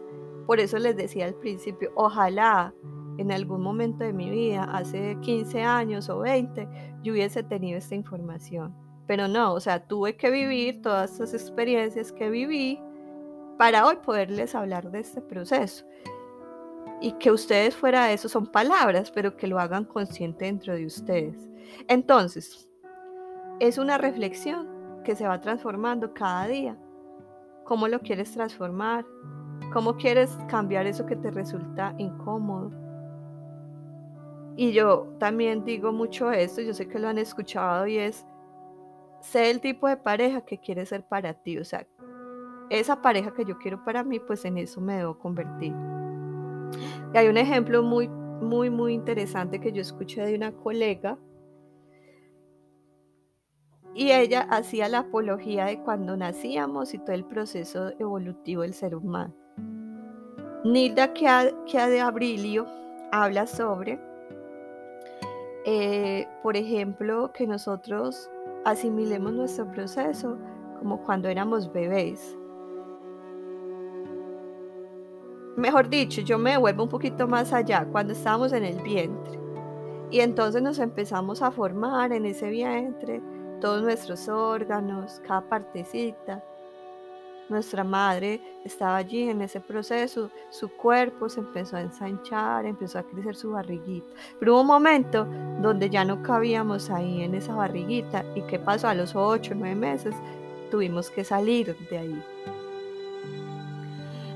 Por 0.45 0.59
eso 0.59 0.77
les 0.79 0.95
decía 0.95 1.25
al 1.25 1.35
principio, 1.35 1.91
ojalá 1.95 2.73
en 3.17 3.31
algún 3.31 3.61
momento 3.61 4.03
de 4.03 4.13
mi 4.13 4.29
vida, 4.29 4.63
hace 4.63 5.17
15 5.21 5.61
años 5.63 6.09
o 6.09 6.19
20, 6.19 6.67
yo 7.03 7.13
hubiese 7.13 7.43
tenido 7.43 7.77
esta 7.77 7.95
información. 7.95 8.75
pero 9.07 9.27
no, 9.27 9.53
o 9.53 9.59
sea, 9.59 9.85
tuve 9.85 10.15
que 10.15 10.29
vivir 10.29 10.81
todas 10.81 11.15
esas 11.15 11.33
experiencias 11.33 12.13
que 12.13 12.29
viví 12.29 12.79
para 13.57 13.85
hoy 13.85 13.97
poderles 13.97 14.55
hablar 14.55 14.89
de 14.89 14.99
este 14.99 15.21
proceso. 15.21 15.85
Y 17.01 17.11
que 17.13 17.29
ustedes 17.29 17.75
fuera 17.75 18.11
eso 18.13 18.29
son 18.29 18.47
palabras, 18.47 19.11
pero 19.11 19.35
que 19.35 19.47
lo 19.47 19.59
hagan 19.59 19.83
consciente 19.83 20.45
dentro 20.45 20.73
de 20.73 20.85
ustedes. 20.85 21.49
Entonces, 21.89 22.69
es 23.59 23.77
una 23.77 23.97
reflexión 23.97 24.67
que 25.03 25.15
se 25.15 25.27
va 25.27 25.41
transformando 25.41 26.13
cada 26.13 26.47
día. 26.47 26.77
¿Cómo 27.65 27.87
lo 27.87 27.99
quieres 27.99 28.31
transformar? 28.31 29.05
¿Cómo 29.73 29.97
quieres 29.97 30.31
cambiar 30.47 30.87
eso 30.87 31.05
que 31.05 31.15
te 31.15 31.31
resulta 31.31 31.93
incómodo? 31.97 32.71
Y 34.55 34.73
yo 34.73 35.15
también 35.17 35.63
digo 35.63 35.91
mucho 35.91 36.31
esto, 36.31 36.61
yo 36.61 36.73
sé 36.73 36.87
que 36.87 36.99
lo 36.99 37.07
han 37.07 37.17
escuchado 37.17 37.87
y 37.87 37.97
es, 37.97 38.25
sé 39.21 39.49
el 39.49 39.61
tipo 39.61 39.87
de 39.87 39.97
pareja 39.97 40.41
que 40.41 40.59
quieres 40.59 40.89
ser 40.89 41.07
para 41.07 41.33
ti, 41.33 41.57
o 41.57 41.63
sea, 41.63 41.87
esa 42.69 43.01
pareja 43.01 43.33
que 43.33 43.45
yo 43.45 43.57
quiero 43.57 43.83
para 43.83 44.03
mí, 44.03 44.19
pues 44.19 44.45
en 44.45 44.57
eso 44.57 44.81
me 44.81 44.97
debo 44.97 45.17
convertir. 45.17 45.73
Y 47.13 47.17
hay 47.17 47.27
un 47.27 47.37
ejemplo 47.37 47.83
muy, 47.83 48.07
muy, 48.07 48.69
muy 48.69 48.93
interesante 48.93 49.59
que 49.59 49.71
yo 49.71 49.81
escuché 49.81 50.25
de 50.25 50.35
una 50.35 50.51
colega 50.51 51.17
y 53.93 54.11
ella 54.11 54.41
hacía 54.49 54.87
la 54.87 54.99
apología 54.99 55.65
de 55.65 55.81
cuando 55.81 56.15
nacíamos 56.15 56.93
y 56.93 56.99
todo 56.99 57.13
el 57.13 57.25
proceso 57.25 57.91
evolutivo 57.99 58.61
del 58.61 58.73
ser 58.73 58.95
humano. 58.95 59.33
Nilda 60.63 61.11
Kia 61.13 61.87
de 61.87 61.99
Abrilio 61.99 62.67
habla 63.11 63.47
sobre, 63.47 63.99
eh, 65.65 66.27
por 66.41 66.57
ejemplo, 66.57 67.31
que 67.33 67.45
nosotros 67.45 68.29
asimilemos 68.65 69.33
nuestro 69.33 69.69
proceso 69.71 70.37
como 70.79 71.01
cuando 71.03 71.29
éramos 71.29 71.71
bebés. 71.71 72.37
Mejor 75.55 75.89
dicho, 75.89 76.21
yo 76.21 76.37
me 76.37 76.57
vuelvo 76.57 76.83
un 76.83 76.89
poquito 76.89 77.27
más 77.27 77.53
allá, 77.53 77.85
cuando 77.91 78.13
estábamos 78.13 78.53
en 78.53 78.63
el 78.63 78.81
vientre. 78.81 79.39
Y 80.09 80.21
entonces 80.21 80.61
nos 80.61 80.79
empezamos 80.79 81.41
a 81.41 81.51
formar 81.51 82.11
en 82.11 82.25
ese 82.25 82.49
vientre 82.49 83.21
todos 83.59 83.83
nuestros 83.83 84.27
órganos, 84.27 85.21
cada 85.27 85.47
partecita. 85.47 86.43
Nuestra 87.51 87.83
madre 87.83 88.39
estaba 88.63 88.95
allí 88.95 89.23
en 89.29 89.41
ese 89.41 89.59
proceso, 89.59 90.31
su 90.49 90.69
cuerpo 90.69 91.27
se 91.27 91.41
empezó 91.41 91.75
a 91.75 91.81
ensanchar, 91.81 92.65
empezó 92.65 92.99
a 92.99 93.03
crecer 93.03 93.35
su 93.35 93.51
barriguita. 93.51 94.07
Pero 94.39 94.53
hubo 94.53 94.61
un 94.61 94.67
momento 94.67 95.25
donde 95.59 95.89
ya 95.89 96.05
no 96.05 96.23
cabíamos 96.23 96.89
ahí 96.89 97.23
en 97.23 97.35
esa 97.35 97.53
barriguita. 97.53 98.23
¿Y 98.35 98.41
qué 98.43 98.57
pasó? 98.57 98.87
A 98.87 98.93
los 98.93 99.17
8, 99.17 99.51
9 99.53 99.75
meses 99.75 100.15
tuvimos 100.71 101.11
que 101.11 101.25
salir 101.25 101.75
de 101.89 101.97
ahí. 101.97 102.23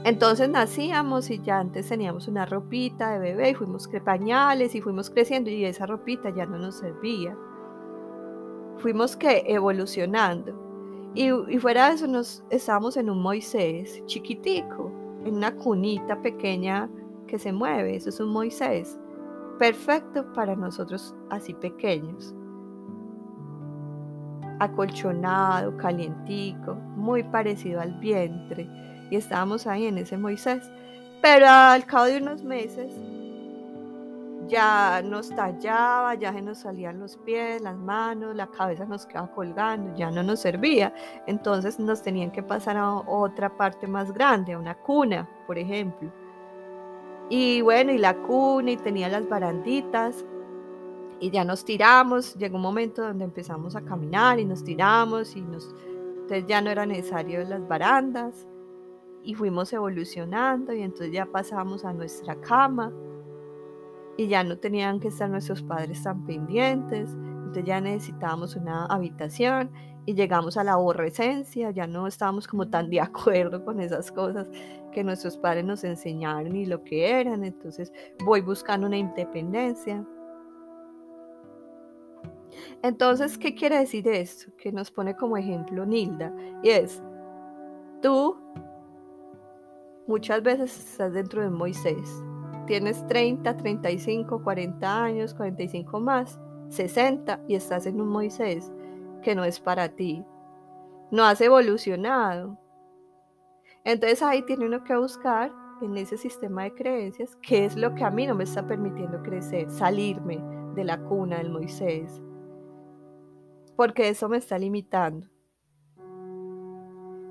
Entonces 0.03 0.49
nacíamos 0.49 1.30
y 1.30 1.41
ya 1.41 1.59
antes 1.59 1.88
teníamos 1.88 2.28
una 2.28 2.45
ropita 2.45 3.11
de 3.11 3.20
bebé 3.20 3.51
y 3.51 3.55
fuimos 3.55 3.88
pañales 4.03 4.76
y 4.76 4.82
fuimos 4.82 5.09
creciendo 5.09 5.49
y 5.49 5.63
esa 5.63 5.86
ropita 5.86 6.32
ya 6.36 6.45
no 6.45 6.57
nos 6.57 6.76
servía 6.76 7.34
fuimos 8.78 9.16
que 9.16 9.43
evolucionando. 9.47 10.64
Y, 11.16 11.32
fuera 11.59 11.88
de 11.88 11.95
eso 11.95 12.07
nos 12.07 12.43
estábamos 12.49 12.97
en 12.97 13.09
un 13.09 13.22
Moisés 13.22 14.03
chiquitico, 14.05 14.91
en 15.24 15.36
una 15.36 15.55
cunita 15.55 16.22
pequeña 16.22 16.89
que 17.26 17.39
se 17.39 17.53
mueve, 17.53 17.95
eso 17.95 18.09
es 18.09 18.20
un 18.20 18.30
Moisés, 18.30 18.99
perfecto 19.57 20.32
para 20.34 20.57
nosotros 20.57 21.16
así 21.30 21.53
pequeños. 21.53 22.36
Acolchonado, 24.59 25.76
calientico, 25.78 26.76
muy 26.76 27.24
parecido 27.24 27.80
al 27.80 27.93
vientre. 27.99 28.70
Y 29.09 29.16
estábamos 29.16 29.68
ahí 29.68 29.86
en 29.86 29.97
ese 29.97 30.18
Moisés. 30.18 30.70
Pero 31.22 31.47
al 31.47 31.86
cabo 31.86 32.05
de 32.05 32.18
unos 32.18 32.43
meses 32.43 32.93
ya 34.48 35.02
nos 35.04 35.30
tallaba, 35.30 36.16
ya 36.16 36.34
se 36.34 36.41
nos 36.41 36.60
salían 36.60 37.00
los 37.00 37.18
pies, 37.18 37.62
las 37.62 37.78
manos, 37.78 38.36
la 38.36 38.48
cabeza 38.48 38.86
nos 38.86 39.06
quedaba 39.06 39.32
colgando, 39.32 39.96
ya 39.96 40.12
no 40.12 40.24
nos 40.24 40.39
servía. 40.39 40.93
Entonces 41.28 41.80
nos 41.80 42.02
tenían 42.02 42.32
que 42.32 42.43
pasar 42.43 42.78
a 42.78 42.96
otra 42.96 43.56
parte 43.56 43.88
más 43.88 44.14
grande, 44.14 44.54
a 44.54 44.60
una 44.60 44.76
cuna, 44.76 45.28
por 45.48 45.58
ejemplo. 45.58 46.12
Y 47.30 47.62
bueno, 47.62 47.91
y 47.91 47.98
la 47.98 48.16
cuna 48.16 48.72
y 48.72 48.78
tenía 48.78 49.10
las 49.10 49.28
baranditas 49.28 50.26
y 51.20 51.32
ya 51.32 51.43
nos 51.43 51.66
tiramos, 51.66 52.36
llegó 52.36 52.58
un 52.58 52.62
momento 52.62 53.02
donde 53.02 53.24
empezamos 53.24 53.76
a 53.76 53.82
caminar 53.82 54.39
y 54.39 54.46
nos 54.46 54.64
tiramos 54.64 55.36
y 55.36 55.41
nos 55.41 55.74
entonces 56.26 56.48
ya 56.48 56.60
no 56.60 56.72
era 56.72 56.88
necesario 56.88 57.43
las 57.43 57.68
barandas 57.68 58.48
y 59.24 59.36
fuimos 59.36 59.72
evolucionando 59.74 60.74
y 60.74 60.82
entonces 60.82 61.12
ya 61.12 61.28
pasamos 61.28 61.86
a 61.86 61.93
nuestra 61.93 62.36
cama 62.41 62.91
y 64.18 64.28
ya 64.28 64.43
no 64.43 64.57
tenían 64.57 64.99
que 64.99 65.09
estar 65.09 65.30
nuestros 65.30 65.61
padres 65.63 66.03
tan 66.03 66.26
pendientes, 66.26 67.09
entonces 67.11 67.66
ya 67.66 67.82
necesitábamos 67.82 68.55
una 68.55 68.86
habitación 68.86 69.72
y 70.05 70.13
llegamos 70.13 70.57
a 70.57 70.63
la 70.63 70.74
aborrecencia, 70.74 71.72
ya 71.72 71.88
no 71.88 72.07
estábamos 72.07 72.47
como 72.47 72.70
tan 72.70 72.89
de 72.89 73.01
acuerdo 73.01 73.63
con 73.63 73.80
esas 73.80 74.11
cosas 74.11 74.47
que 74.91 75.03
nuestros 75.03 75.38
padres 75.38 75.66
nos 75.66 75.84
enseñaron 75.84 76.55
y 76.55 76.66
lo 76.66 76.84
que 76.84 77.09
eran, 77.09 77.43
entonces 77.43 77.91
voy 78.24 78.41
buscando 78.41 78.88
una 78.88 78.97
independencia. 78.97 80.05
Entonces, 82.82 83.38
¿qué 83.38 83.53
quiere 83.53 83.80
decir 83.80 84.07
esto? 84.07 84.51
Que 84.57 84.72
nos 84.72 84.89
pone 84.89 85.16
como 85.16 85.36
ejemplo 85.36 85.86
Nilda, 85.86 86.34
y 86.63 86.70
es, 86.70 87.03
tú 88.01 88.38
muchas 90.07 90.41
veces 90.41 90.78
estás 90.78 91.11
dentro 91.11 91.41
de 91.41 91.49
Moisés, 91.49 92.24
tienes 92.66 93.05
30, 93.07 93.57
35, 93.57 94.43
40 94.43 95.03
años, 95.03 95.34
45 95.34 95.99
más, 95.99 96.39
60 96.70 97.41
y 97.47 97.55
estás 97.55 97.86
en 97.86 98.01
un 98.01 98.09
Moisés 98.09 98.72
que 99.22 99.36
no 99.36 99.43
es 99.43 99.59
para 99.59 99.89
ti. 99.89 100.24
No 101.11 101.24
has 101.24 101.41
evolucionado. 101.41 102.57
Entonces 103.84 104.22
ahí 104.22 104.41
tiene 104.43 104.66
uno 104.66 104.84
que 104.84 104.95
buscar 104.95 105.51
en 105.82 105.97
ese 105.97 106.18
sistema 106.18 106.63
de 106.63 106.74
creencias 106.74 107.38
qué 107.41 107.66
es 107.66 107.76
lo 107.76 107.93
que 107.93 108.03
a 108.03 108.11
mí 108.11 108.26
no 108.26 108.36
me 108.36 108.45
está 108.45 108.66
permitiendo 108.66 109.22
crecer, 109.22 109.70
salirme 109.70 110.43
de 110.74 110.84
la 110.84 110.99
cuna 110.99 111.38
del 111.38 111.49
Moisés. 111.49 112.22
Porque 113.76 114.09
eso 114.09 114.30
me 114.30 114.38
está 114.38 114.57
limitando. 114.57 115.28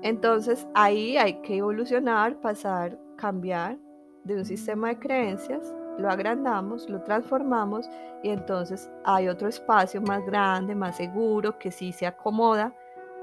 Entonces 0.01 0.67
ahí 0.75 1.17
hay 1.17 1.41
que 1.41 1.57
evolucionar, 1.57 2.39
pasar, 2.39 2.99
cambiar 3.17 3.79
de 4.25 4.35
un 4.35 4.43
sistema 4.43 4.89
de 4.89 4.99
creencias, 4.99 5.73
lo 5.97 6.09
agrandamos, 6.09 6.89
lo 6.89 7.01
transformamos 7.03 7.89
y 8.21 8.29
entonces 8.29 8.89
hay 9.05 9.29
otro 9.29 9.47
espacio 9.47 10.01
más 10.01 10.25
grande, 10.25 10.75
más 10.75 10.97
seguro, 10.97 11.57
que 11.57 11.71
sí 11.71 11.93
se 11.93 12.05
acomoda 12.05 12.73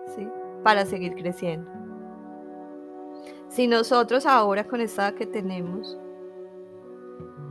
¿sí? 0.07 0.27
para 0.63 0.87
seguir 0.87 1.15
creciendo. 1.15 1.71
Si 3.49 3.67
nosotros 3.67 4.25
ahora 4.25 4.65
con 4.65 4.81
esta 4.81 5.13
que 5.13 5.27
tenemos 5.27 5.99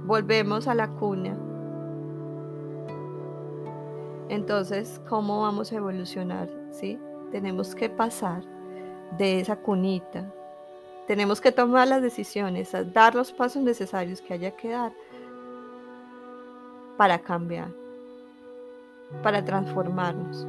volvemos 0.05 0.67
a 0.67 0.73
la 0.73 0.89
cuna, 0.89 1.37
entonces, 4.29 5.01
¿cómo 5.09 5.41
vamos 5.41 5.73
a 5.73 5.75
evolucionar? 5.75 6.49
¿Sí? 6.71 6.97
Tenemos 7.31 7.75
que 7.75 7.89
pasar 7.89 8.41
de 9.17 9.41
esa 9.41 9.57
cunita 9.57 10.33
tenemos 11.11 11.41
que 11.41 11.51
tomar 11.51 11.89
las 11.89 12.01
decisiones, 12.01 12.71
dar 12.93 13.15
los 13.15 13.33
pasos 13.33 13.61
necesarios 13.61 14.21
que 14.21 14.33
haya 14.33 14.51
que 14.51 14.69
dar 14.69 14.93
para 16.95 17.19
cambiar, 17.19 17.67
para 19.21 19.43
transformarnos, 19.43 20.47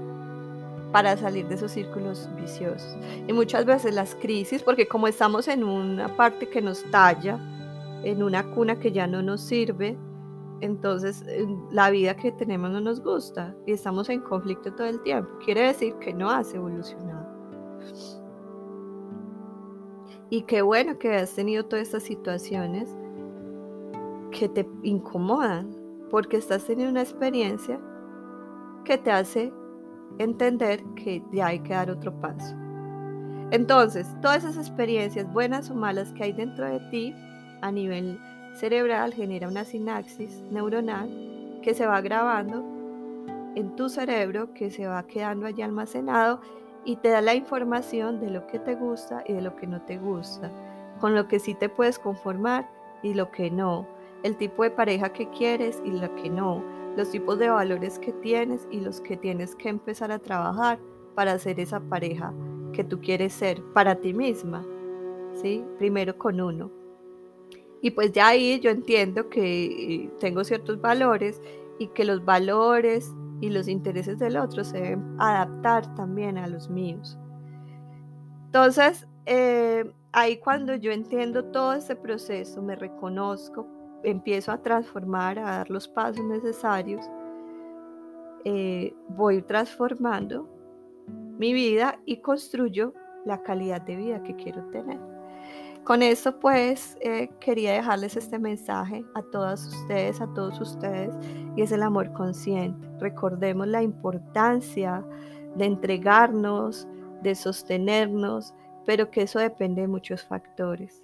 para 0.93 1.17
salir 1.17 1.49
de 1.49 1.57
esos 1.57 1.73
círculos 1.73 2.29
viciosos. 2.37 2.97
Y 3.27 3.33
muchas 3.33 3.65
veces 3.65 3.93
las 3.93 4.15
crisis, 4.15 4.63
porque 4.63 4.87
como 4.87 5.09
estamos 5.09 5.49
en 5.49 5.65
una 5.65 6.17
parte 6.17 6.49
que 6.49 6.63
nos 6.63 6.89
talla, 6.93 7.41
en 8.05 8.23
una 8.23 8.49
cuna 8.55 8.79
que 8.79 8.93
ya 8.93 9.09
no 9.09 9.21
nos 9.21 9.41
sirve, 9.41 9.99
entonces 10.61 11.25
la 11.73 11.91
vida 11.91 12.15
que 12.15 12.31
tenemos 12.31 12.71
no 12.71 12.81
nos 12.81 13.01
gusta 13.01 13.53
y 13.67 13.73
estamos 13.73 14.09
en 14.11 14.21
conflicto 14.21 14.73
todo 14.75 14.87
el 14.87 15.03
tiempo. 15.03 15.29
Quiere 15.45 15.63
decir 15.63 15.95
que 15.95 16.15
no 16.15 16.31
has 16.31 16.55
evolucionado. 16.55 18.22
Y 20.33 20.45
qué 20.45 20.63
bueno 20.63 20.99
que 20.99 21.15
has 21.15 21.35
tenido 21.35 21.67
todas 21.67 21.89
estas 21.89 22.05
situaciones 22.05 22.89
que 24.31 24.49
te 24.49 24.67
incomodan, 24.83 25.77
porque 26.09 26.39
estás 26.39 26.65
teniendo 26.65 26.91
una 26.91 27.03
experiencia 27.03 27.79
que 28.83 28.97
te 28.97 29.11
hace 29.13 29.53
entender 30.17 30.83
que 30.97 31.23
ya 31.33 31.49
hay 31.49 31.61
que 31.61 31.75
dar 31.75 31.91
otro 31.91 32.19
paso. 32.19 32.57
Entonces, 33.51 34.09
todas 34.23 34.43
esas 34.43 34.57
experiencias, 34.57 35.31
buenas 35.31 35.71
o 35.71 35.75
malas 35.75 36.15
que 36.15 36.25
hay 36.25 36.33
dentro 36.33 36.67
de 36.67 36.81
ti, 36.91 37.15
a 37.61 37.71
nivel 37.71 38.19
cerebral, 38.55 39.13
genera 39.13 39.49
una 39.49 39.67
sinapsis 39.67 40.43
neuronal 40.51 41.61
que 41.63 41.75
se 41.75 41.85
va 41.85 42.01
grabando 42.01 42.65
en 43.55 43.77
tu 43.77 43.91
cerebro 43.91 44.55
que 44.55 44.71
se 44.71 44.87
va 44.87 45.07
quedando 45.07 45.45
allí 45.45 45.61
almacenado 45.61 46.41
y 46.85 46.97
te 46.97 47.09
da 47.09 47.21
la 47.21 47.35
información 47.35 48.21
de 48.21 48.31
lo 48.31 48.47
que 48.47 48.59
te 48.59 48.75
gusta 48.75 49.23
y 49.27 49.35
de 49.35 49.43
lo 49.43 49.57
que 49.57 49.67
no 49.67 49.83
te 49.83 49.99
gusta, 49.99 50.51
con 51.01 51.15
lo 51.15 51.29
que 51.29 51.39
sí 51.39 51.55
te 51.55 51.69
puedes 51.69 51.99
conformar 51.99 52.69
y 53.03 53.15
lo 53.15 53.31
que 53.31 53.51
no, 53.51 53.87
el 54.23 54.37
tipo 54.37 54.63
de 54.63 54.71
pareja 54.71 55.13
que 55.13 55.29
quieres 55.31 55.83
y 55.85 55.91
lo 55.91 56.15
que 56.17 56.31
no, 56.31 56.63
los 56.97 57.11
tipos 57.11 57.39
de 57.39 57.49
valores 57.49 57.99
que 57.99 58.13
tienes 58.13 58.67
y 58.71 58.81
los 58.81 59.01
que 59.01 59.17
tienes 59.17 59.55
que 59.55 59.69
empezar 59.69 60.13
a 60.13 60.19
trabajar 60.19 60.79
para 61.15 61.39
ser 61.39 61.61
esa 61.61 61.81
pareja 61.81 62.33
que 62.73 62.85
tú 62.85 63.01
quieres 63.01 63.33
ser 63.33 63.63
para 63.73 63.97
ti 63.97 64.15
misma, 64.15 64.65
¿sí? 65.35 65.65
Primero 65.79 66.17
con 66.17 66.41
uno. 66.41 66.71
Y 67.81 67.91
pues 67.91 68.13
ya 68.13 68.29
ahí 68.29 68.61
yo 68.61 68.71
entiendo 68.71 69.29
que 69.29 70.11
tengo 70.21 70.45
ciertos 70.45 70.81
valores 70.81 71.41
y 71.79 71.89
que 71.89 72.05
los 72.05 72.25
valores 72.25 73.13
y 73.43 73.51
los 73.51 73.67
intereses 73.67 74.21
del 74.21 74.37
otro 74.37 74.63
se 74.63 74.79
deben 74.79 75.17
adaptar 75.19 75.93
también 75.97 76.39
a 76.39 76.47
los 76.47 76.71
míos. 76.71 77.19
Entonces, 78.47 79.09
eh, 79.27 79.93
ahí 80.13 80.37
cuando 80.39 80.77
yo 80.77 80.93
entiendo 80.93 81.45
todo 81.47 81.73
ese 81.73 81.97
proceso, 81.97 82.63
me 82.63 82.77
reconozco, 82.77 83.67
empiezo 84.05 84.53
a 84.53 84.63
transformar, 84.63 85.41
a 85.41 85.57
dar 85.57 85.71
los 85.71 85.89
pasos 85.89 86.25
necesarios, 86.25 87.05
eh, 88.45 88.95
voy 89.09 89.43
transformando 89.43 90.49
mi 91.37 91.53
vida 91.53 91.99
y 92.07 92.19
construyo 92.19 92.95
la 93.25 93.43
calidad 93.43 93.83
de 93.83 93.97
vida 93.97 94.23
que 94.23 94.37
quiero 94.37 94.65
tener. 94.71 95.12
Con 95.85 96.03
eso 96.03 96.39
pues 96.39 96.97
eh, 97.01 97.29
quería 97.41 97.73
dejarles 97.73 98.17
este 98.17 98.39
mensaje 98.39 99.05
a 99.15 99.23
todas 99.23 99.67
ustedes, 99.67 100.21
a 100.21 100.33
todos 100.33 100.61
ustedes, 100.61 101.13
y 101.57 101.63
es 101.63 101.73
el 101.73 101.83
amor 101.83 102.13
consciente. 102.13 102.89
Recordemos 103.01 103.67
la 103.67 103.83
importancia 103.83 105.05
de 105.57 105.65
entregarnos, 105.65 106.87
de 107.23 107.35
sostenernos, 107.35 108.55
pero 108.87 109.11
que 109.11 109.23
eso 109.23 109.41
depende 109.41 109.83
de 109.83 109.89
muchos 109.89 110.23
factores. 110.23 111.03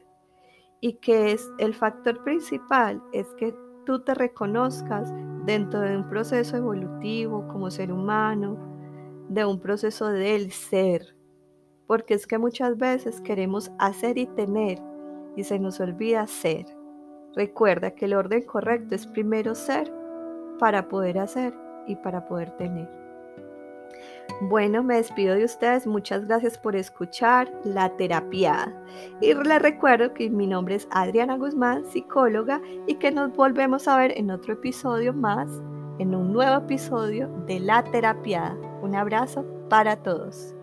Y 0.81 0.95
que 0.95 1.33
es 1.33 1.45
el 1.59 1.74
factor 1.74 2.22
principal 2.22 3.03
es 3.12 3.26
que 3.35 3.53
tú 3.85 4.05
te 4.05 4.14
reconozcas 4.14 5.12
dentro 5.45 5.81
de 5.81 5.97
un 5.97 6.09
proceso 6.09 6.57
evolutivo 6.57 7.49
como 7.49 7.70
ser 7.72 7.91
humano, 7.91 8.57
de 9.29 9.45
un 9.45 9.59
proceso 9.59 10.07
del 10.07 10.53
ser, 10.53 11.18
porque 11.89 12.14
es 12.14 12.26
que 12.26 12.39
muchas 12.39 12.78
veces 12.78 13.20
queremos 13.22 13.72
hacer 13.78 14.18
y 14.18 14.26
tener 14.26 14.78
y 15.34 15.43
se 15.43 15.59
nos 15.59 15.80
olvida 15.80 16.24
ser. 16.28 16.66
Recuerda 17.34 17.93
que 17.93 18.05
el 18.05 18.14
orden 18.14 18.43
correcto 18.43 18.95
es 18.95 19.07
primero 19.07 19.55
ser 19.55 19.91
para 20.61 20.89
poder 20.89 21.18
hacer 21.18 21.55
y 21.86 21.97
para 21.97 22.26
poder 22.26 22.51
tener. 22.53 22.89
Bueno, 24.43 24.82
me 24.82 24.97
despido 24.97 25.34
de 25.34 25.45
ustedes. 25.45 25.86
Muchas 25.86 26.26
gracias 26.26 26.59
por 26.59 26.76
escuchar 26.76 27.51
La 27.64 27.89
Terapia. 27.97 28.72
Y 29.20 29.32
les 29.32 29.62
recuerdo 29.62 30.12
que 30.12 30.28
mi 30.28 30.47
nombre 30.47 30.74
es 30.74 30.86
Adriana 30.91 31.39
Guzmán, 31.39 31.86
psicóloga, 31.86 32.61
y 32.86 32.97
que 32.97 33.11
nos 33.11 33.34
volvemos 33.34 33.89
a 33.89 33.97
ver 33.97 34.12
en 34.16 34.30
otro 34.30 34.53
episodio 34.53 35.14
más, 35.14 35.49
en 35.99 36.14
un 36.14 36.32
nuevo 36.34 36.64
episodio 36.64 37.28
de 37.47 37.61
La 37.61 37.82
Terapia. 37.82 38.57
Un 38.82 38.95
abrazo 38.95 39.47
para 39.70 39.97
todos. 39.97 40.57